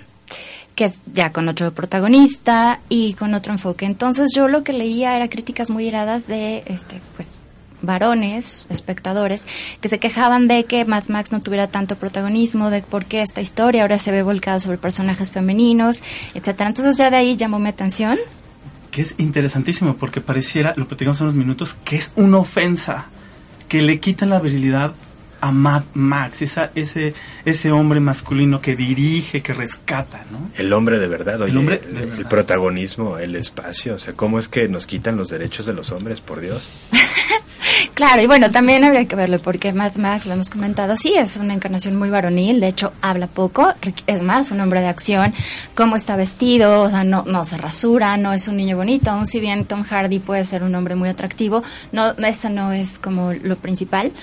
[0.73, 3.85] que es ya con otro protagonista y con otro enfoque.
[3.85, 7.35] Entonces yo lo que leía era críticas muy iradas de este pues
[7.81, 9.45] varones, espectadores,
[9.79, 13.41] que se quejaban de que Mad Max no tuviera tanto protagonismo, de por qué esta
[13.41, 16.01] historia ahora se ve volcada sobre personajes femeninos,
[16.33, 16.69] etcétera.
[16.69, 18.17] Entonces ya de ahí llamó mi atención.
[18.89, 23.07] Que es interesantísimo porque pareciera, lo platicamos en unos minutos, que es una ofensa
[23.67, 24.93] que le quita la virilidad
[25.41, 27.13] a Mad Max, esa, ese,
[27.45, 30.49] ese hombre masculino que dirige, que rescata, ¿no?
[30.55, 32.29] El hombre de verdad, oye, El hombre el, de el verdad.
[32.29, 36.21] protagonismo, el espacio, o sea, ¿cómo es que nos quitan los derechos de los hombres,
[36.21, 36.67] por Dios?
[37.93, 41.35] Claro, y bueno, también habría que verlo porque Mad Max, lo hemos comentado, sí, es
[41.35, 43.73] una encarnación muy varonil, de hecho habla poco,
[44.07, 45.33] es más, un hombre de acción,
[45.75, 49.25] cómo está vestido, o sea, no, no se rasura, no es un niño bonito, aun
[49.25, 53.33] si bien Tom Hardy puede ser un hombre muy atractivo, no, eso no es como
[53.33, 54.13] lo principal.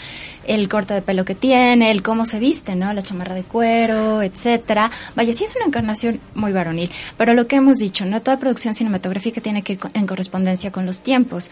[0.47, 2.93] El corte de pelo que tiene, el cómo se viste, ¿no?
[2.93, 4.91] La chamarra de cuero, etcétera.
[5.15, 8.23] Vaya, sí es una encarnación muy varonil, pero lo que hemos dicho, ¿no?
[8.23, 11.51] Toda producción cinematográfica tiene que ir en correspondencia con los tiempos.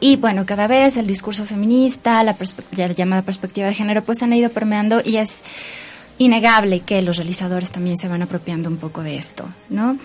[0.00, 2.36] Y bueno, cada vez el discurso feminista, la,
[2.76, 5.42] la llamada perspectiva de género, pues han ido permeando y es
[6.18, 9.98] innegable que los realizadores también se van apropiando un poco de esto, ¿no?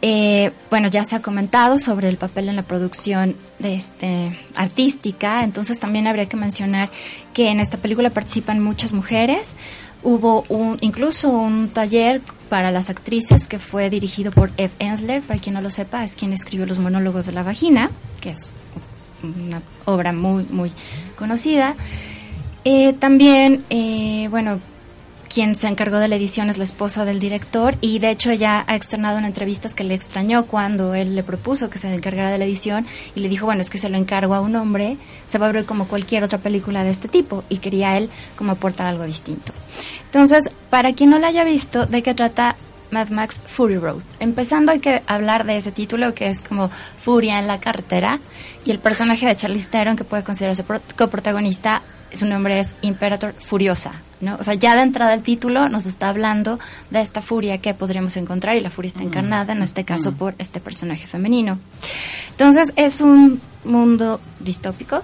[0.00, 5.42] Eh, bueno, ya se ha comentado sobre el papel en la producción de este artística,
[5.42, 6.88] entonces también habría que mencionar
[7.34, 9.56] que en esta película participan muchas mujeres.
[10.04, 15.40] Hubo un, incluso un taller para las actrices que fue dirigido por Eve Ensler, para
[15.40, 18.48] quien no lo sepa, es quien escribió los monólogos de la vagina, que es
[19.22, 20.72] una obra muy, muy
[21.16, 21.74] conocida.
[22.64, 24.60] Eh, también, eh, bueno,
[25.28, 28.64] quien se encargó de la edición es la esposa del director y de hecho ella
[28.66, 32.38] ha externado en entrevistas que le extrañó cuando él le propuso que se encargara de
[32.38, 35.38] la edición y le dijo, bueno, es que se lo encargo a un hombre, se
[35.38, 38.86] va a ver como cualquier otra película de este tipo y quería él como aportar
[38.86, 39.52] algo distinto.
[40.06, 42.56] Entonces, para quien no la haya visto, ¿de qué trata
[42.90, 44.00] Mad Max Fury Road?
[44.20, 48.18] Empezando hay que hablar de ese título que es como Furia en la carretera
[48.64, 53.32] y el personaje de Charlize Theron que puede considerarse pro- coprotagonista su nombre es Imperator
[53.34, 54.36] Furiosa, ¿no?
[54.36, 56.58] O sea, ya de entrada el título nos está hablando
[56.90, 60.34] de esta furia que podríamos encontrar y la furia está encarnada, en este caso, por
[60.38, 61.58] este personaje femenino.
[62.30, 65.02] Entonces, es un mundo distópico.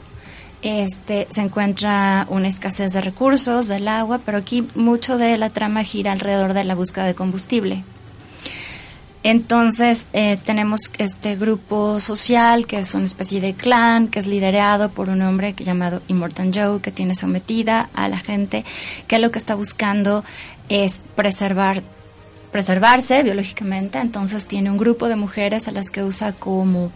[0.62, 5.84] Este, se encuentra una escasez de recursos, del agua, pero aquí mucho de la trama
[5.84, 7.84] gira alrededor de la búsqueda de combustible.
[9.24, 14.90] Entonces eh, tenemos este grupo social que es una especie de clan que es liderado
[14.90, 18.64] por un hombre que- llamado Immortan Joe que tiene sometida a la gente
[19.08, 20.22] que lo que está buscando
[20.68, 21.82] es preservar
[22.52, 26.92] preservarse biológicamente entonces tiene un grupo de mujeres a las que usa como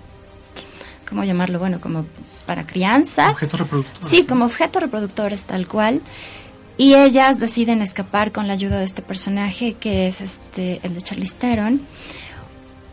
[1.08, 2.04] cómo llamarlo bueno como
[2.44, 4.06] para crianza Objetos reproductores.
[4.08, 6.00] Sí, como objetos reproductores tal cual.
[6.78, 11.02] Y ellas deciden escapar con la ayuda de este personaje que es este el de
[11.02, 11.80] Charlize Theron.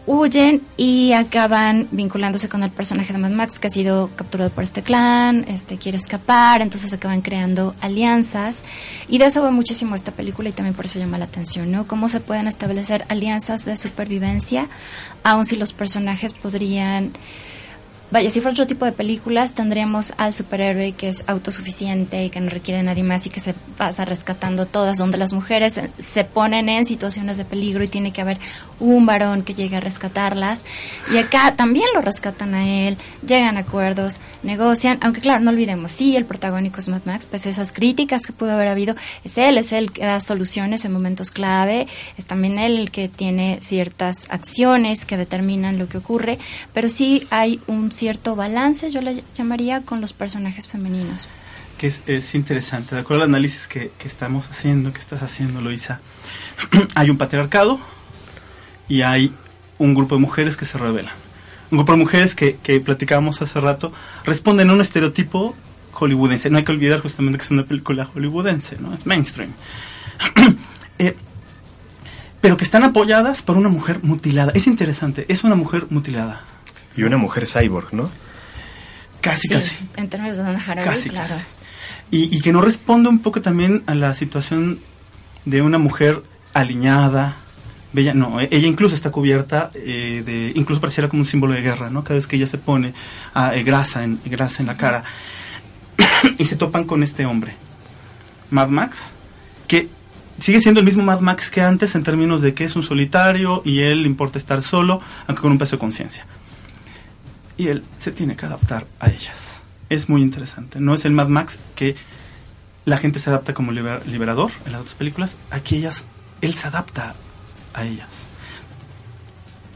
[0.08, 4.64] huyen y acaban vinculándose con el personaje de Mad Max que ha sido capturado por
[4.64, 8.64] este clan, este quiere escapar, entonces acaban creando alianzas
[9.08, 11.88] y de eso va muchísimo esta película y también por eso llama la atención, ¿no?
[11.88, 14.68] Cómo se pueden establecer alianzas de supervivencia,
[15.24, 17.14] aun si los personajes podrían
[18.16, 22.40] Vaya, si fuera otro tipo de películas, tendríamos al superhéroe que es autosuficiente y que
[22.40, 26.24] no requiere de nadie más y que se pasa rescatando todas, donde las mujeres se
[26.24, 28.40] ponen en situaciones de peligro y tiene que haber
[28.80, 30.64] un varón que llegue a rescatarlas.
[31.14, 32.98] Y acá también lo rescatan a él,
[33.28, 37.46] llegan a acuerdos, negocian, aunque claro, no olvidemos, sí, el protagónico es Mad Max, pues
[37.46, 38.96] esas críticas que pudo haber habido,
[39.26, 41.86] es él, es él que da soluciones en momentos clave,
[42.18, 46.40] es también él el que tiene ciertas acciones que determinan lo que ocurre,
[46.74, 48.05] pero sí hay un cierto
[48.36, 51.28] balance, yo le llamaría, con los personajes femeninos.
[51.78, 55.62] Que es, es interesante, de acuerdo al análisis que, que estamos haciendo, que estás haciendo,
[55.62, 56.00] Luisa,
[56.96, 57.80] hay un patriarcado
[58.88, 59.34] y hay
[59.78, 61.14] un grupo de mujeres que se rebelan.
[61.72, 63.92] Un grupo de mujeres que, que platicábamos hace rato
[64.24, 65.56] responden a un estereotipo
[65.92, 66.50] hollywoodense.
[66.50, 68.94] No hay que olvidar justamente que es una película hollywoodense, ¿no?
[68.94, 69.52] Es mainstream.
[70.98, 71.14] Eh,
[72.40, 74.54] pero que están apoyadas por una mujer mutilada.
[74.56, 76.42] Es interesante, es una mujer mutilada.
[76.98, 78.10] Y una mujer cyborg, ¿no?
[79.22, 79.76] Casi, Sí, casi.
[79.96, 81.30] En términos de Donna Haraway, Casi, claro.
[81.30, 81.46] casi.
[82.12, 84.80] Y, y que no responde un poco también a la situación
[85.46, 86.22] de una mujer
[86.54, 87.36] aliñada,
[87.94, 88.14] bella.
[88.14, 91.90] No, e- ella incluso está cubierta eh, de, incluso pareciera como un símbolo de guerra,
[91.90, 92.04] ¿no?
[92.04, 92.94] Cada vez que ella se pone
[93.34, 95.04] ah, eh, grasa, en, grasa en la cara.
[96.38, 97.56] y se topan con este hombre,
[98.52, 99.12] Mad Max,
[99.68, 99.90] que
[100.38, 103.62] sigue siendo el mismo Mad Max que antes en términos de que es un solitario
[103.66, 106.26] y él le importa estar solo, aunque con un peso de conciencia.
[107.58, 109.62] Y él se tiene que adaptar a ellas.
[109.90, 110.80] Es muy interesante.
[110.80, 111.96] No es el Mad Max que
[112.86, 115.38] la gente se adapta como liber- liberador en las otras películas.
[115.52, 116.06] Aquí ellas,
[116.42, 117.16] él se adapta
[117.74, 118.28] a ellas.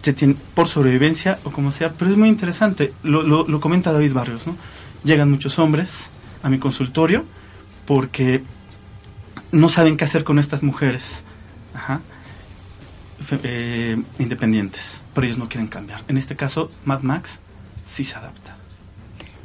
[0.02, 2.94] Se tiene, por sobrevivencia o como sea, pero es muy interesante.
[3.04, 4.56] Lo, lo- lo comenta David Barrios, ¿no?
[5.04, 6.10] Llegan muchos hombres
[6.44, 7.26] a mi consultorio
[7.86, 8.44] porque
[9.52, 11.24] no saben qué hacer con estas mujeres.
[11.74, 12.02] Ajá.
[13.44, 16.04] Eh, independientes, pero ellos no quieren cambiar.
[16.08, 17.40] En este caso, Mad Max
[17.82, 18.56] sí se adapta.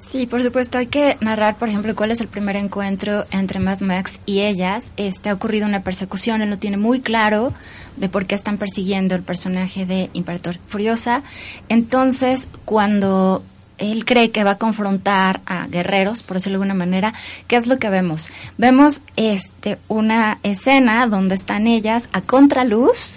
[0.06, 3.80] Sí, por supuesto, hay que narrar, por ejemplo, cuál es el primer encuentro entre Mad
[3.80, 4.92] Max y ellas.
[4.96, 7.54] Este, ha ocurrido una persecución, él lo tiene muy claro
[7.96, 11.22] de por qué están persiguiendo el personaje de Imperator Furiosa.
[11.68, 13.42] Entonces, cuando
[13.78, 17.12] él cree que va a confrontar a guerreros, por decirlo de alguna manera,
[17.48, 18.28] ¿qué es lo que vemos?
[18.58, 23.16] Vemos este, una escena donde están ellas a contraluz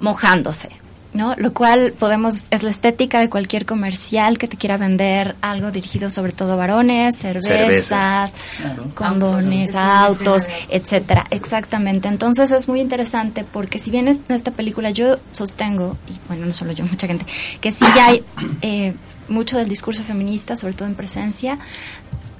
[0.00, 0.81] mojándose.
[1.14, 1.34] ¿No?
[1.36, 6.10] Lo cual podemos, es la estética de cualquier comercial que te quiera vender algo dirigido
[6.10, 8.74] sobre todo a varones, cervezas, Cerveza.
[8.94, 11.26] condones, autos, etcétera.
[11.30, 12.08] Exactamente.
[12.08, 16.46] Entonces es muy interesante porque si bien es- en esta película yo sostengo, y bueno,
[16.46, 17.26] no solo yo, mucha gente,
[17.60, 18.24] que sí ya hay
[18.62, 18.94] eh,
[19.28, 21.58] mucho del discurso feminista, sobre todo en presencia,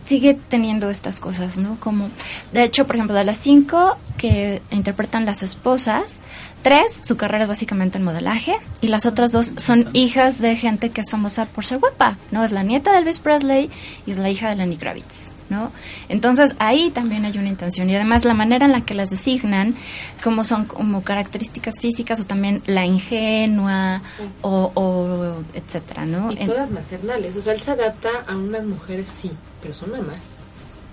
[0.04, 1.78] sigue teniendo estas cosas, ¿no?
[1.78, 2.08] Como,
[2.52, 6.18] de hecho, por ejemplo, de las cinco que interpretan las esposas,
[6.62, 10.90] tres, su carrera es básicamente el modelaje, y las otras dos son hijas de gente
[10.90, 12.44] que es famosa por ser guapa, ¿no?
[12.44, 13.70] Es la nieta de Elvis Presley
[14.06, 15.70] y es la hija de Lenny Kravitz, ¿no?
[16.08, 19.74] Entonces, ahí también hay una intención, y además la manera en la que las designan,
[20.22, 24.02] como son como características físicas, o también la ingenua,
[24.40, 26.32] o, o etcétera, ¿no?
[26.32, 27.36] Y todas maternales.
[27.36, 30.18] O sea, él se adapta a unas mujeres, sí, pero son mamás.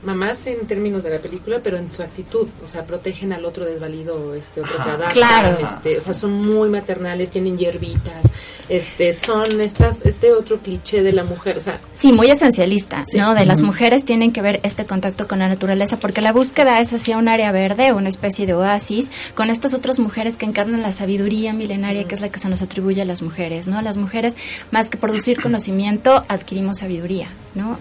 [0.03, 2.47] Mamás en términos de la película, pero en su actitud.
[2.63, 4.93] O sea, protegen al otro desvalido, este otro Ajá.
[4.93, 5.13] adapta.
[5.13, 5.57] Claro.
[5.67, 8.23] Este, o sea, son muy maternales, tienen hierbitas.
[8.69, 11.57] Este, son estas, este otro cliché de la mujer.
[11.57, 13.17] O sea, Sí, muy esencialista, Sí.
[13.17, 13.33] ¿no?
[13.33, 16.93] De las mujeres tienen que ver este contacto con la naturaleza, porque la búsqueda es
[16.93, 20.91] hacia un área verde, una especie de oasis, con estas otras mujeres que encarnan la
[20.91, 23.81] sabiduría milenaria que es la que se nos atribuye a las mujeres, ¿no?
[23.81, 24.37] Las mujeres,
[24.71, 27.27] más que producir conocimiento, adquirimos sabiduría,
[27.59, 27.77] ¿no?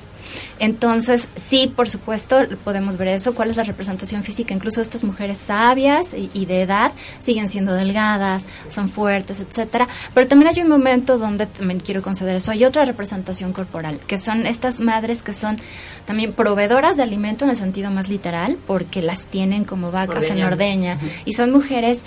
[0.59, 3.35] Entonces, sí, por supuesto, podemos ver eso.
[3.35, 4.53] ¿Cuál es la representación física?
[4.53, 9.89] Incluso estas mujeres sabias y, y de edad siguen siendo delgadas, son fuertes, etcétera.
[10.15, 12.51] Pero también hay un momento donde también quiero conceder eso.
[12.51, 15.57] Hay otra representación corporal, que son estas madres que son
[16.05, 20.43] también proveedoras de alimento en el sentido más literal, porque las tienen como vacas en
[20.43, 20.99] ordeña.
[21.25, 22.03] Y son mujeres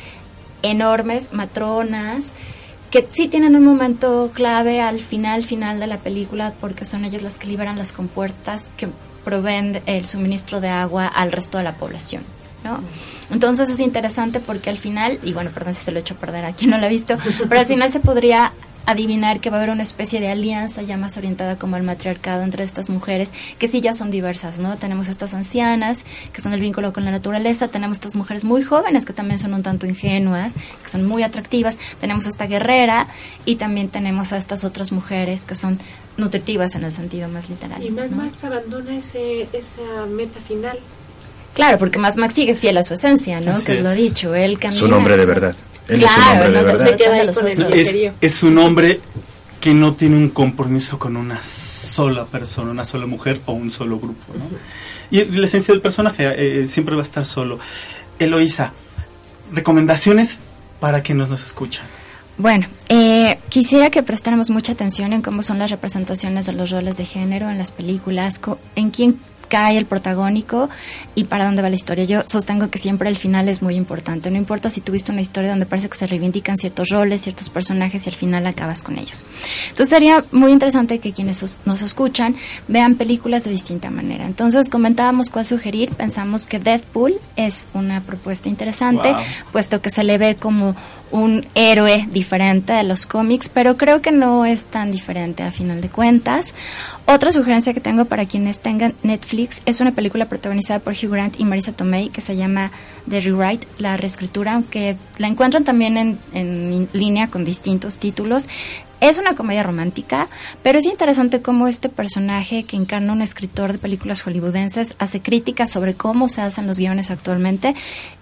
[0.62, 2.28] enormes, matronas,
[2.92, 7.22] que sí tienen un momento clave al final, final de la película, porque son ellas
[7.22, 8.90] las que liberan las compuertas que
[9.24, 12.24] proveen el suministro de agua al resto de la población.
[12.64, 12.80] ¿no?
[13.32, 16.46] Entonces es interesante porque al final, y bueno, perdón si se lo he hecho perder
[16.46, 17.18] a quien no lo ha visto,
[17.50, 18.52] pero al final se podría
[18.86, 22.44] adivinar que va a haber una especie de alianza ya más orientada como al matriarcado
[22.44, 24.78] entre estas mujeres, que sí ya son diversas, ¿no?
[24.78, 29.06] Tenemos estas ancianas, que son el vínculo con la naturaleza, tenemos estas mujeres muy jóvenes,
[29.06, 33.08] que también son un tanto ingenuas, que son muy atractivas, tenemos esta guerrera
[33.46, 35.80] y también tenemos a estas otras mujeres que son
[36.18, 37.84] nutritivas en el sentido más literal.
[37.84, 38.18] Y Mad ¿no?
[38.18, 40.78] Max abandona ese, esa meta final.
[41.54, 43.52] Claro, porque Mad Max sigue fiel a su esencia, ¿no?
[43.52, 43.84] Así que es es.
[43.84, 44.80] lo dicho, él camina.
[44.80, 45.56] Es un hombre de verdad.
[45.88, 46.86] Él es un Claro, hombre de no, verdad.
[46.88, 49.02] se queda ahí con el Es, es un hombre
[49.60, 54.00] que no tiene un compromiso con una sola persona, una sola mujer o un solo
[54.00, 54.34] grupo.
[54.34, 54.46] ¿no?
[55.12, 57.60] Y la esencia del personaje eh, siempre va a estar solo.
[58.18, 58.72] Eloísa,
[59.52, 60.40] recomendaciones
[60.80, 61.86] para quienes nos escuchan.
[62.38, 66.98] Bueno, eh, quisiera que prestáramos mucha atención en cómo son las representaciones de los roles
[66.98, 69.20] de género en las películas, co- en quién
[69.52, 70.70] cae el protagónico
[71.14, 72.06] y para dónde va la historia.
[72.06, 74.32] Yo sostengo que siempre el final es muy importante.
[74.32, 78.06] No importa si tuviste una historia donde parece que se reivindican ciertos roles, ciertos personajes
[78.06, 79.26] y al final acabas con ellos.
[79.70, 82.36] Entonces sería muy interesante que quienes os- nos escuchan
[82.70, 84.26] vean películas de distinta manera.
[84.26, 85.92] Entonces comentábamos cuál sugerir.
[85.92, 89.22] Pensamos que Deadpool es una propuesta interesante, Wow.
[89.52, 90.76] puesto que se le ve como
[91.12, 95.82] un héroe diferente de los cómics, pero creo que no es tan diferente a final
[95.82, 96.54] de cuentas.
[97.06, 101.40] Otra sugerencia que tengo para quienes tengan Netflix es una película protagonizada por Hugh Grant
[101.40, 102.72] y Marisa Tomei que se llama
[103.10, 108.48] The Rewrite, la reescritura, aunque la encuentran también en, en línea con distintos títulos.
[109.02, 110.30] Es una comedia romántica,
[110.62, 115.72] pero es interesante cómo este personaje que encarna un escritor de películas hollywoodenses hace críticas
[115.72, 117.74] sobre cómo se hacen los guiones actualmente.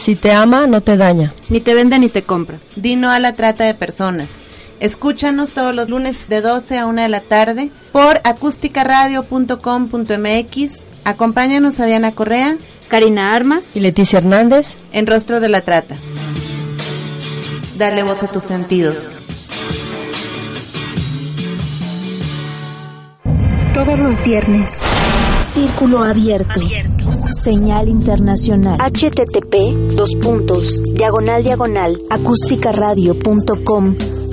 [0.04, 1.34] Si te ama, no te daña.
[1.48, 2.60] Ni te vende ni te compra.
[2.76, 4.42] Di no a la trata de personas.
[4.84, 10.84] Escúchanos todos los lunes de 12 a 1 de la tarde por acusticaradio.com.mx.
[11.06, 12.58] Acompáñanos a Diana Correa,
[12.90, 15.96] Karina Armas y Leticia Hernández en Rostro de la Trata.
[17.78, 18.98] Darle voz a tus sentidos.
[23.74, 24.84] Todos los viernes.
[25.40, 26.60] Círculo abierto.
[27.32, 28.80] Señal internacional.
[28.80, 32.02] http dos puntos diagonal diagonal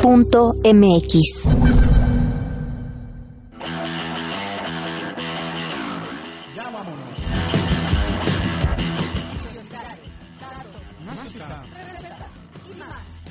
[0.00, 1.54] acústicaradio.com.mx.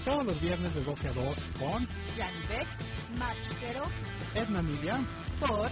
[0.06, 1.26] Todos los viernes de 12 a 2
[1.60, 2.68] con Yanivex,
[3.18, 3.86] Max Quero,
[4.36, 5.08] Edna Miriam
[5.40, 5.72] por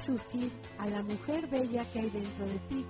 [0.00, 2.86] Surgir a la mujer bella que hay dentro de ti.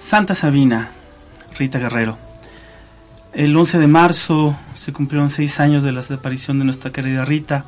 [0.00, 0.90] Santa Sabina,
[1.56, 2.18] Rita Guerrero.
[3.32, 7.66] El 11 de marzo se cumplieron seis años de la desaparición de nuestra querida Rita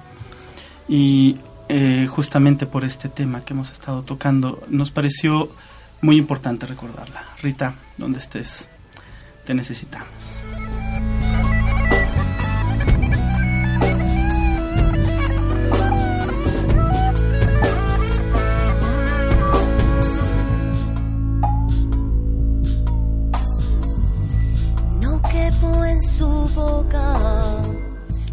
[0.89, 1.37] y
[1.69, 5.53] eh, justamente por este tema que hemos estado tocando nos pareció
[6.01, 7.23] muy importante recordarla.
[7.41, 8.69] Rita, donde estés,
[9.45, 10.40] te necesitamos.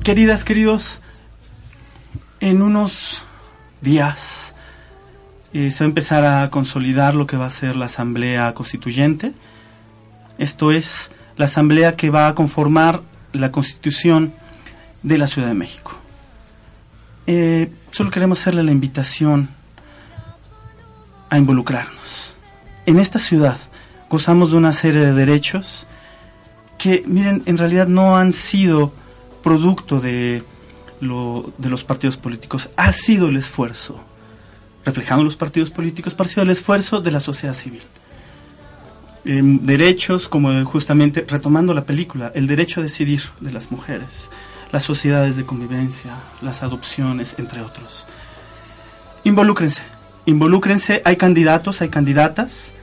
[0.03, 1.01] Queridas, queridos,
[2.39, 3.25] en unos
[3.81, 4.53] días
[5.53, 9.33] eh, se va a empezar a consolidar lo que va a ser la Asamblea Constituyente.
[10.37, 13.01] Esto es la Asamblea que va a conformar
[13.33, 14.33] la Constitución
[15.03, 15.93] de la Ciudad de México.
[17.27, 19.49] Eh, solo queremos hacerle la invitación
[21.29, 22.33] a involucrarnos.
[22.85, 23.57] En esta ciudad
[24.09, 25.87] gozamos de una serie de derechos
[26.77, 28.91] que, miren, en realidad no han sido
[29.43, 30.43] producto de,
[30.99, 33.99] lo, de los partidos políticos, ha sido el esfuerzo,
[34.85, 37.81] reflejando los partidos políticos, ha sido el esfuerzo de la sociedad civil.
[39.29, 44.31] Eh, derechos como justamente, retomando la película, el derecho a decidir de las mujeres,
[44.71, 46.11] las sociedades de convivencia,
[46.41, 48.07] las adopciones, entre otros.
[49.25, 49.83] Involúcrense,
[50.25, 52.73] involúcrense, hay candidatos, hay candidatas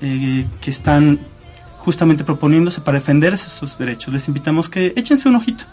[0.00, 1.18] eh, que están
[1.80, 4.12] justamente proponiéndose para defender esos derechos.
[4.12, 5.64] Les invitamos que échense un ojito.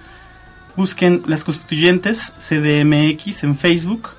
[0.75, 4.09] Busquen las constituyentes CDMX en Facebook,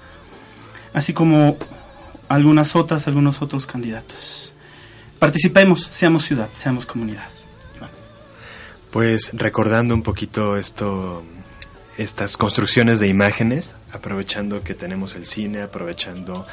[0.92, 1.56] así como
[2.28, 4.52] algunas otras, algunos otros candidatos.
[5.18, 7.26] Participemos, seamos ciudad, seamos comunidad.
[8.90, 11.22] Pues recordando un poquito esto,
[11.98, 16.46] estas construcciones de imágenes, aprovechando que tenemos el cine, aprovechando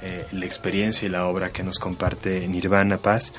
[0.00, 3.34] eh, la experiencia y la obra que nos comparte Nirvana Paz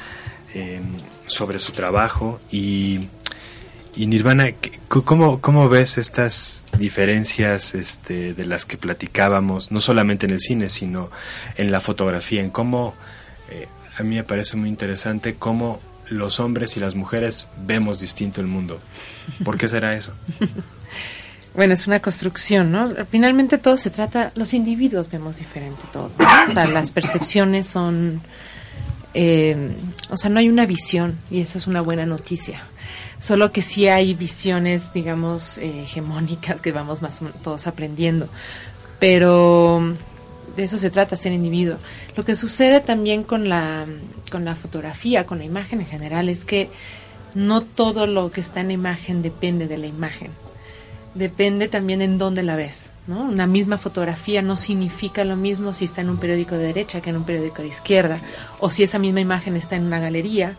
[0.54, 0.82] eh,
[1.28, 3.08] sobre su trabajo y,
[3.96, 10.26] y Nirvana, ¿qué- ¿cómo, ¿cómo ves estas diferencias este, de las que platicábamos, no solamente
[10.26, 11.10] en el cine, sino
[11.58, 12.94] en la fotografía, en cómo,
[13.50, 15.80] eh, a mí me parece muy interesante cómo
[16.10, 18.80] los hombres y las mujeres vemos distinto el mundo.
[19.44, 20.14] ¿Por qué será eso?
[21.56, 22.92] Bueno, es una construcción, ¿no?
[23.12, 26.10] Finalmente todo se trata, los individuos vemos diferente todo.
[26.50, 28.24] O sea, las percepciones son,
[29.14, 29.72] eh,
[30.10, 32.64] o sea, no hay una visión y eso es una buena noticia.
[33.20, 38.28] Solo que sí hay visiones, digamos, eh, hegemónicas que vamos más todos aprendiendo.
[39.00, 39.96] Pero
[40.56, 41.78] de eso se trata, ser individuo.
[42.16, 43.86] Lo que sucede también con la,
[44.32, 46.70] con la fotografía, con la imagen en general, es que
[47.36, 50.32] no todo lo que está en la imagen depende de la imagen
[51.16, 52.90] depende también en dónde la ves.
[53.08, 53.24] ¿No?
[53.24, 57.10] Una misma fotografía no significa lo mismo si está en un periódico de derecha que
[57.10, 58.22] en un periódico de izquierda,
[58.60, 60.56] o si esa misma imagen está en una galería.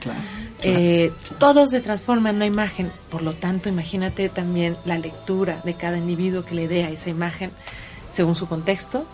[0.62, 5.74] Eh, todo se transforma en una imagen, por lo tanto, imagínate también la lectura de
[5.74, 7.51] cada individuo que le dé a esa imagen
[8.11, 9.05] según su contexto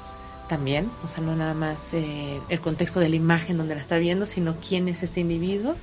[0.48, 3.98] también, o sea, no nada más eh, el contexto de la imagen donde la está
[3.98, 5.76] viendo, sino quién es este individuo.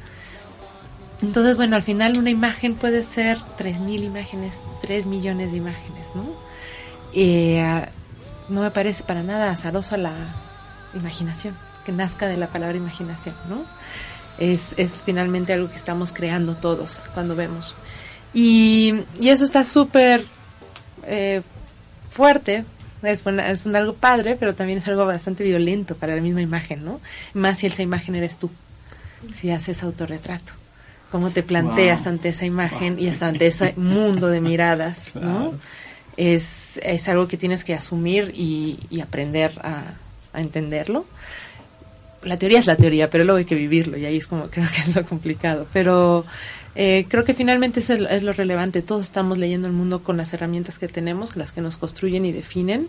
[1.21, 6.25] Entonces, bueno, al final una imagen puede ser 3.000 imágenes, 3 millones de imágenes, ¿no?
[7.13, 7.85] Eh,
[8.49, 10.13] no me parece para nada azarosa la
[10.93, 11.55] imaginación,
[11.85, 13.63] que nazca de la palabra imaginación, ¿no?
[14.37, 17.75] Es, es finalmente algo que estamos creando todos cuando vemos.
[18.33, 20.23] Y, y eso está súper
[21.05, 21.41] eh,
[22.09, 22.65] fuerte,
[23.03, 26.85] es, es un algo padre, pero también es algo bastante violento para la misma imagen,
[26.85, 26.99] ¿no?
[27.33, 28.49] Más si esa imagen eres tú,
[29.35, 30.53] si haces autorretrato.
[31.11, 32.09] cómo te planteas Wow.
[32.13, 35.53] ante esa imagen y hasta ante ese mundo de miradas, ¿no?
[36.17, 39.93] Es, es algo que tienes que asumir y, y aprender a,
[40.33, 41.05] a entenderlo.
[42.23, 44.67] La teoría es la teoría, pero luego hay que vivirlo y ahí es como creo
[44.67, 45.67] que es lo complicado.
[45.71, 46.25] Pero
[46.75, 48.83] eh, creo que finalmente es, es lo relevante.
[48.83, 52.31] Todos estamos leyendo el mundo con las herramientas que tenemos, las que nos construyen y
[52.31, 52.87] definen.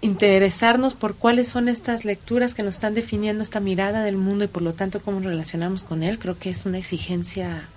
[0.00, 4.48] Interesarnos por cuáles son estas lecturas que nos están definiendo esta mirada del mundo y
[4.48, 7.68] por lo tanto cómo relacionamos con él, creo que es una exigencia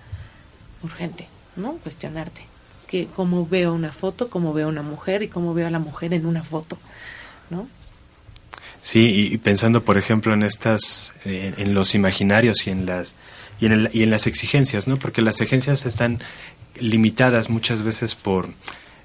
[0.81, 1.73] urgente, ¿no?
[1.83, 2.54] Cuestionarte.
[2.95, 6.13] Que cómo veo una foto, cómo veo una mujer y cómo veo a la mujer
[6.13, 6.77] en una foto,
[7.49, 7.67] ¿no?
[8.81, 13.17] Sí, y, pensando, por ejemplo, en estas, en, los imaginarios y en las
[13.59, 14.95] y en, el- y en las exigencias, ¿no?
[14.95, 16.21] Porque las exigencias están
[16.79, 18.47] limitadas muchas veces por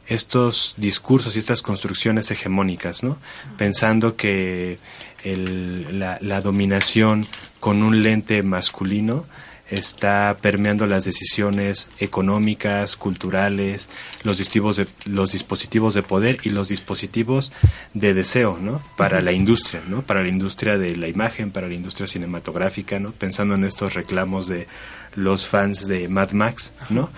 [0.06, 3.18] estos discursos y estas construcciones hegemónicas, ¿no?
[3.58, 4.78] Pensando que
[5.24, 7.26] el- la, la dominación
[7.58, 9.24] con un lente masculino
[9.70, 13.88] está permeando las decisiones económicas, culturales,
[14.24, 17.52] los dispositivos de, los dispositivos de poder y los dispositivos
[17.94, 18.82] de deseo, ¿no?
[18.96, 20.02] Para la industria, ¿no?
[20.02, 23.12] Para la industria de la imagen, para la industria cinematográfica, ¿no?
[23.12, 24.66] Pensando en estos reclamos de
[25.14, 27.10] los fans de Mad Max, ¿no?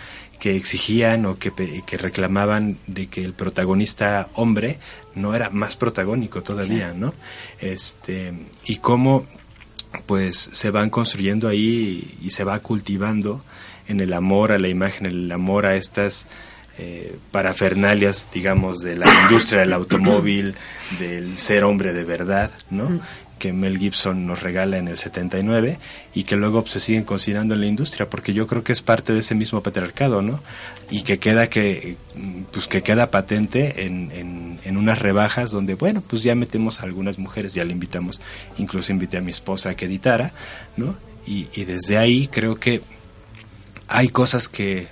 [0.42, 1.52] que exigían o que,
[1.86, 4.80] que reclamaban de que el protagonista hombre
[5.14, 7.14] no era más protagónico todavía, ¿no?
[7.60, 8.34] Este,
[8.64, 9.24] y cómo
[10.06, 13.42] pues se van construyendo ahí y se va cultivando
[13.88, 16.26] en el amor a la imagen, el amor a estas
[16.78, 20.54] eh, parafernalias, digamos, de la industria del automóvil,
[20.98, 23.00] del ser hombre de verdad, ¿no?
[23.42, 25.80] Que Mel Gibson nos regala en el 79
[26.14, 28.82] y que luego pues, se siguen considerando en la industria porque yo creo que es
[28.82, 30.38] parte de ese mismo patriarcado no
[30.92, 31.96] y que queda que
[32.52, 36.84] pues que queda patente en, en, en unas rebajas donde bueno pues ya metemos a
[36.84, 38.20] algunas mujeres ya le invitamos
[38.58, 40.32] incluso invité a mi esposa a que editara
[40.76, 40.94] no
[41.26, 42.80] y, y desde ahí creo que
[43.88, 44.86] hay cosas que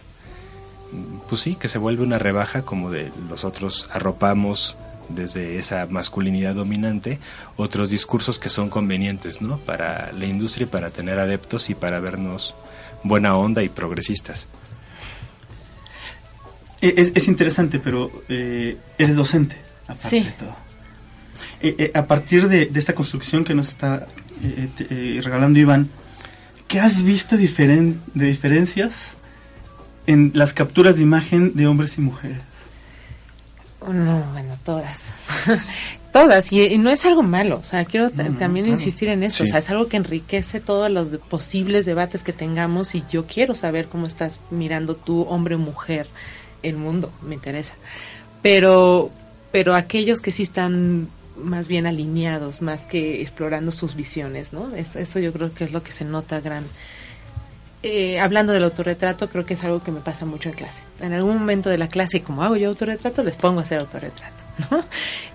[1.29, 4.77] pues sí que se vuelve una rebaja como de los otros arropamos
[5.15, 7.19] desde esa masculinidad dominante
[7.57, 9.59] otros discursos que son convenientes ¿no?
[9.59, 12.55] para la industria y para tener adeptos y para vernos
[13.03, 14.47] buena onda y progresistas.
[16.81, 19.57] Eh, Es, es interesante, pero eh, eres docente,
[19.87, 20.21] aparte Sí.
[20.21, 20.57] de todo.
[21.63, 24.07] Eh, eh, a partir de, de esta construcción que nos está
[24.43, 25.89] eh, te- eh, regalando Iván,
[26.69, 29.15] ¿qué has visto diferen- de diferencias
[30.07, 32.39] en las capturas de imagen de hombres y mujeres?
[33.81, 35.12] Oh, No, bueno, todas.
[36.12, 38.78] todas, y, y no es algo malo, o sea, quiero No, no, también claro.
[38.81, 39.43] insistir en eso, Sí.
[39.45, 43.26] o sea, es algo que enriquece todos los de- posibles debates que tengamos y yo
[43.26, 46.09] quiero saber cómo estás mirando tú, hombre o mujer,
[46.62, 47.74] el mundo, me interesa.
[48.43, 49.11] Pero,
[49.53, 54.74] pero aquellos que sí están más bien alineados, más que explorando sus visiones, ¿no?
[54.74, 56.64] Es- eso yo creo que es lo que se nota gran,
[57.83, 60.83] eh, hablando del autorretrato, creo que es algo que me pasa mucho en clase.
[61.01, 64.45] En algún momento de la clase, como hago yo autorretrato, les pongo a hacer autorretrato.
[64.70, 64.85] ¿no?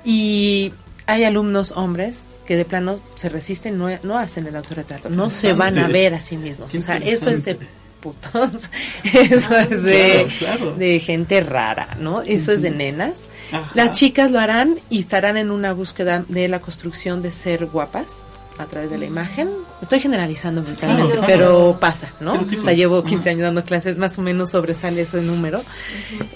[0.03, 0.71] Y
[1.07, 5.53] hay alumnos hombres que de plano se resisten, no, no hacen el autorretrato, no se
[5.53, 6.73] van a ver a sí mismos.
[6.75, 7.57] O sea, eso es de
[7.99, 8.69] putos,
[9.03, 10.75] eso es de, Claro, claro.
[10.75, 12.21] de gente rara, ¿no?
[12.21, 13.25] Eso es de nenas.
[13.51, 13.71] Ajá.
[13.73, 18.17] Las chicas lo harán y estarán en una búsqueda de la construcción de ser guapas
[18.59, 19.49] a través de la imagen.
[19.82, 22.34] Estoy generalizando brutalmente, pero pasa, ¿no?
[22.59, 23.07] O sea, llevo Ajá.
[23.09, 25.61] 15 años dando clases, más o menos sobresale ese número.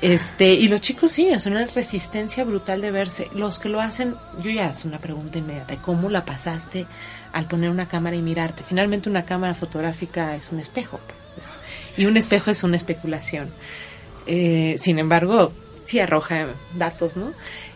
[0.01, 3.27] Este, y los chicos sí, es una resistencia brutal de verse.
[3.33, 6.85] Los que lo hacen, yo ya es una pregunta inmediata, ¿cómo la pasaste
[7.31, 8.63] al poner una cámara y mirarte?
[8.67, 13.49] Finalmente una cámara fotográfica es un espejo, pues, es- y un espejo es una especulación.
[14.27, 15.53] Eh, sin embargo,
[15.85, 17.33] sí arroja datos, ¿no?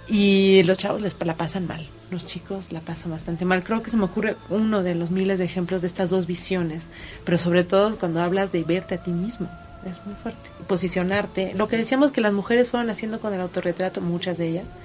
[0.07, 3.64] Y los chavos les la pasan mal, los chicos la pasan bastante mal.
[3.64, 6.88] Creo que se me ocurre uno de los miles de ejemplos de estas dos visiones,
[7.26, 9.49] pero sobre todo cuando hablas de verte a ti mismo,
[9.86, 10.49] es muy fuerte.
[10.68, 14.76] Posicionarte, lo que decíamos que las mujeres fueron haciendo con el autorretrato, muchas de ellas,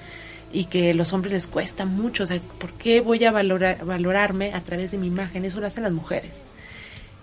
[0.51, 4.53] y que los hombres les cuesta mucho, o sea, ¿por qué voy a valorar, valorarme
[4.53, 5.45] a través de mi imagen?
[5.45, 6.31] Eso lo hacen las mujeres.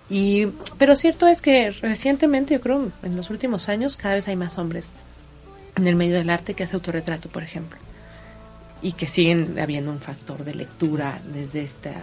[0.09, 0.47] Y,
[0.77, 4.57] pero cierto es que recientemente, yo creo, en los últimos años, cada vez hay más
[4.57, 4.89] hombres
[5.75, 7.77] en el medio del arte que hace autorretrato, por ejemplo.
[8.81, 11.93] Y que siguen habiendo un factor de lectura desde esta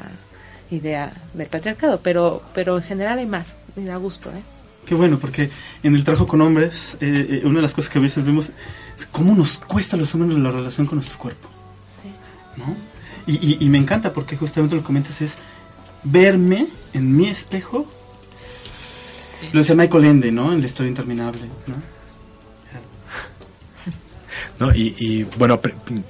[0.71, 4.43] idea del patriarcado, pero, pero en general hay más, me da gusto, ¿eh?
[4.87, 5.49] Qué bueno, porque
[5.83, 8.51] en el trabajo con hombres, eh, eh, una de las cosas que a veces vemos
[8.99, 11.49] es cómo nos cuesta a los hombres la relación con nuestro cuerpo.
[12.57, 12.77] ¿no?
[13.27, 15.39] Y, y- y me encanta porque justamente lo que comentas es
[16.03, 17.87] verme en mi espejo.
[19.53, 20.53] Lo decía Michael Ende, ¿no?
[20.53, 21.75] En la historia interminable, ¿no?
[24.59, 24.73] ¿No?
[24.75, 25.61] Y, y, bueno,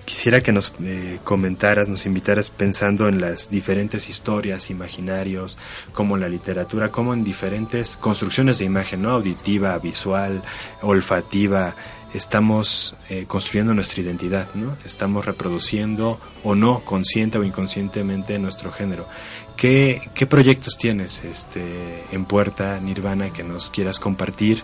[0.05, 5.57] quisiera que nos eh, comentaras, nos invitaras pensando en las diferentes historias, imaginarios,
[5.93, 9.11] como en la literatura, como en diferentes construcciones de imagen, ¿no?
[9.11, 10.43] Auditiva, visual,
[10.83, 11.75] olfativa,
[12.15, 14.77] estamos eh, construyendo nuestra identidad, ¿no?
[14.85, 19.09] Estamos reproduciendo o no, consciente o inconscientemente, nuestro género.
[19.57, 24.63] ¿Qué, qué proyectos tienes este, en puerta, Nirvana, que nos quieras compartir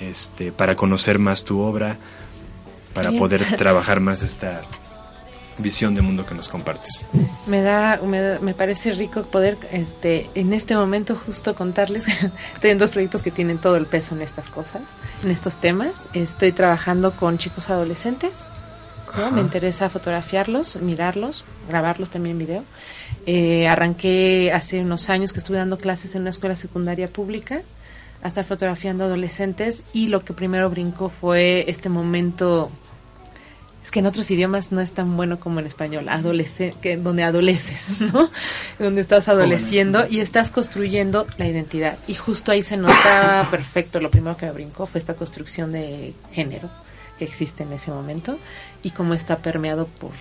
[0.00, 1.98] este, para conocer más tu obra,
[2.94, 3.20] para Bien.
[3.20, 4.62] poder trabajar más esta
[5.58, 7.04] visión de mundo que nos compartes?
[7.46, 12.04] Me da, me da- me parece rico poder, este, en este momento justo contarles,
[12.54, 14.82] estoy en dos proyectos que tienen todo el peso en estas cosas,
[15.22, 16.06] en estos temas.
[16.14, 18.48] Estoy trabajando con chicos adolescentes,
[19.34, 22.64] me interesa fotografiarlos, mirarlos, grabarlos también en video.
[23.26, 27.60] Eh, arranqué hace unos años que estuve dando clases en una escuela secundaria pública,
[28.22, 32.70] a estar fotografiando adolescentes y lo que primero brincó fue este momento
[33.82, 37.24] es que en otros idiomas no es tan bueno como en español, adolesce que donde
[37.24, 38.30] adoleces, ¿no?
[38.78, 41.98] donde estás adoleciendo y estás construyendo la identidad.
[42.06, 46.14] Y justo ahí se nota perfecto, lo primero que me brincó fue esta construcción de
[46.30, 46.68] género
[47.18, 48.38] que existe en ese momento
[48.82, 50.12] y cómo está permeado por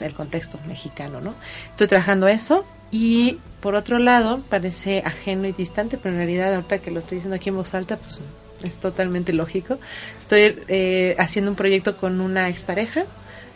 [0.00, 1.34] el contexto mexicano, ¿no?
[1.70, 6.78] Estoy trabajando eso y por otro lado parece ajeno y distante, pero en realidad ahorita
[6.78, 8.20] que lo estoy diciendo aquí en voz alta, pues
[8.62, 9.78] es totalmente lógico.
[10.20, 13.04] Estoy eh, haciendo un proyecto con una expareja,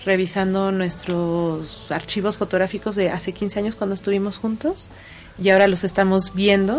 [0.05, 4.89] revisando nuestros archivos fotográficos de hace 15 años cuando estuvimos juntos
[5.43, 6.79] y ahora los estamos viendo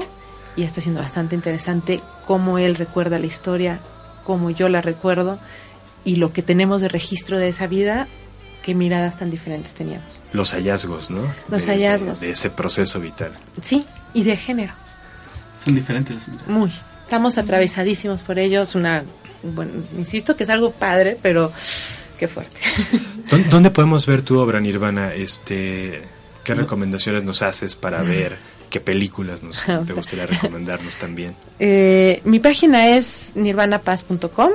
[0.56, 3.80] y está siendo bastante interesante cómo él recuerda la historia,
[4.26, 5.40] cómo yo la recuerdo
[6.04, 8.08] y lo que tenemos de registro de esa vida,
[8.64, 10.21] qué miradas tan diferentes teníamos.
[10.34, 11.22] Los hallazgos, ¿no?
[11.50, 12.20] Los De- hallazgos.
[12.22, 13.32] De, ese proceso vital.
[13.64, 14.74] Sí, y de género.
[15.64, 16.48] Son diferentes las.
[16.48, 16.72] Muy.
[17.04, 18.76] Estamos atravesadísimos por ellos.
[18.76, 19.04] Una,
[19.44, 21.52] bueno, insisto que es algo padre, pero
[22.18, 22.58] qué fuerte.
[23.30, 25.14] ¿Dó- ¿Dónde podemos ver tu obra, Nirvana?
[25.14, 26.02] Este,
[26.44, 28.38] ¿Qué recomendaciones nos haces para ver?
[28.70, 31.36] ¿Qué películas nos, te gustaría recomendarnos también?
[31.60, 34.52] Eh, mi página es nirvanapaz.com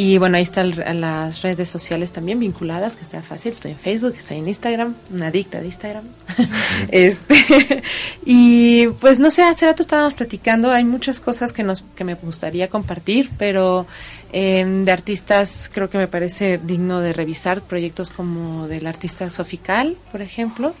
[0.00, 3.50] y bueno, ahí están las redes sociales también vinculadas, que está fácil.
[3.50, 6.04] Estoy en Facebook, estoy en Instagram, una adicta de Instagram.
[6.90, 7.82] este,
[8.24, 12.14] y pues no sé, hace rato estábamos platicando, hay muchas cosas que, nos, que me
[12.14, 13.88] gustaría compartir, pero
[14.32, 19.96] eh, de artistas creo que me parece digno de revisar proyectos como del artista Sofical,
[20.12, 20.74] por ejemplo.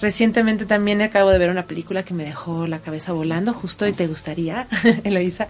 [0.00, 3.92] Recientemente también acabo de ver una película que me dejó la cabeza volando, justo y
[3.92, 4.68] te gustaría,
[5.02, 5.48] Eloisa,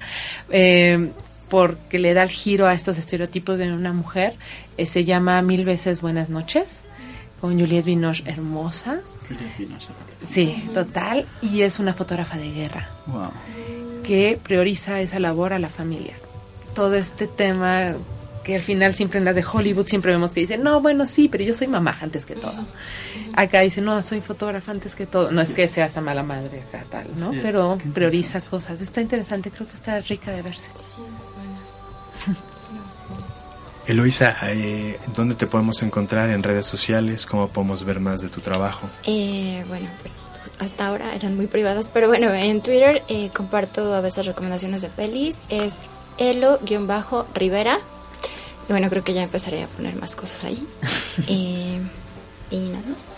[0.49, 1.11] eh,
[1.53, 4.33] porque le da el giro a estos estereotipos de una mujer.
[4.79, 6.85] Eh, se llama Mil veces Buenas noches,
[7.43, 9.01] con Juliette Binoche, hermosa.
[10.27, 11.27] Sí, total.
[11.43, 13.33] Y es una fotógrafa de guerra Wow.
[14.03, 16.15] que prioriza esa labor a la familia.
[16.75, 17.97] Todo este tema
[18.45, 21.29] que al final siempre en las de Hollywood siempre vemos que dicen, no, bueno, sí,
[21.29, 22.67] pero yo soy mamá antes que todo.
[23.35, 25.31] Acá dice, no, soy fotógrafa antes que todo.
[25.31, 27.31] No es que sea esta mala madre acá tal, ¿no?
[27.31, 28.81] Sí, pero prioriza cosas.
[28.81, 30.71] Está interesante, creo que está rica de verse.
[33.87, 37.27] Eloisa, eh, ¿dónde te podemos encontrar en redes sociales?
[37.27, 38.89] ¿Cómo podemos ver más de tu trabajo?
[39.05, 40.18] Eh, bueno, pues
[40.59, 44.89] hasta ahora eran muy privadas, pero bueno, en Twitter eh, comparto a veces recomendaciones de
[44.89, 45.43] pelis.
[45.49, 45.83] Es
[46.18, 47.79] elo-rivera.
[48.68, 50.66] Y bueno, creo que ya empezaré a poner más cosas ahí.
[51.29, 51.79] Eh,
[52.51, 53.11] y nada más.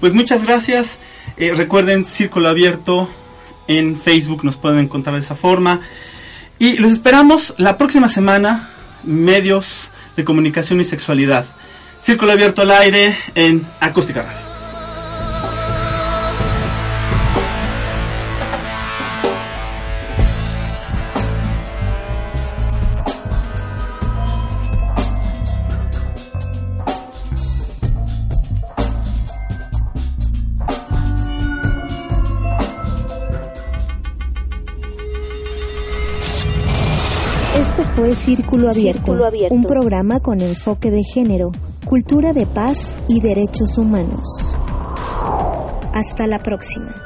[0.00, 0.98] Pues muchas gracias.
[1.36, 3.08] Eh, recuerden Círculo Abierto
[3.66, 5.80] en Facebook, nos pueden encontrar de esa forma.
[6.58, 8.70] Y los esperamos la próxima semana,
[9.04, 11.44] medios de comunicación y sexualidad.
[11.98, 14.45] Círculo Abierto al aire en Acústica Radio.
[38.68, 39.54] Abierto, Círculo Abierto.
[39.54, 41.50] un programa con enfoque de género,
[41.84, 44.56] cultura de paz y derechos humanos.
[45.92, 47.05] Hasta la próxima.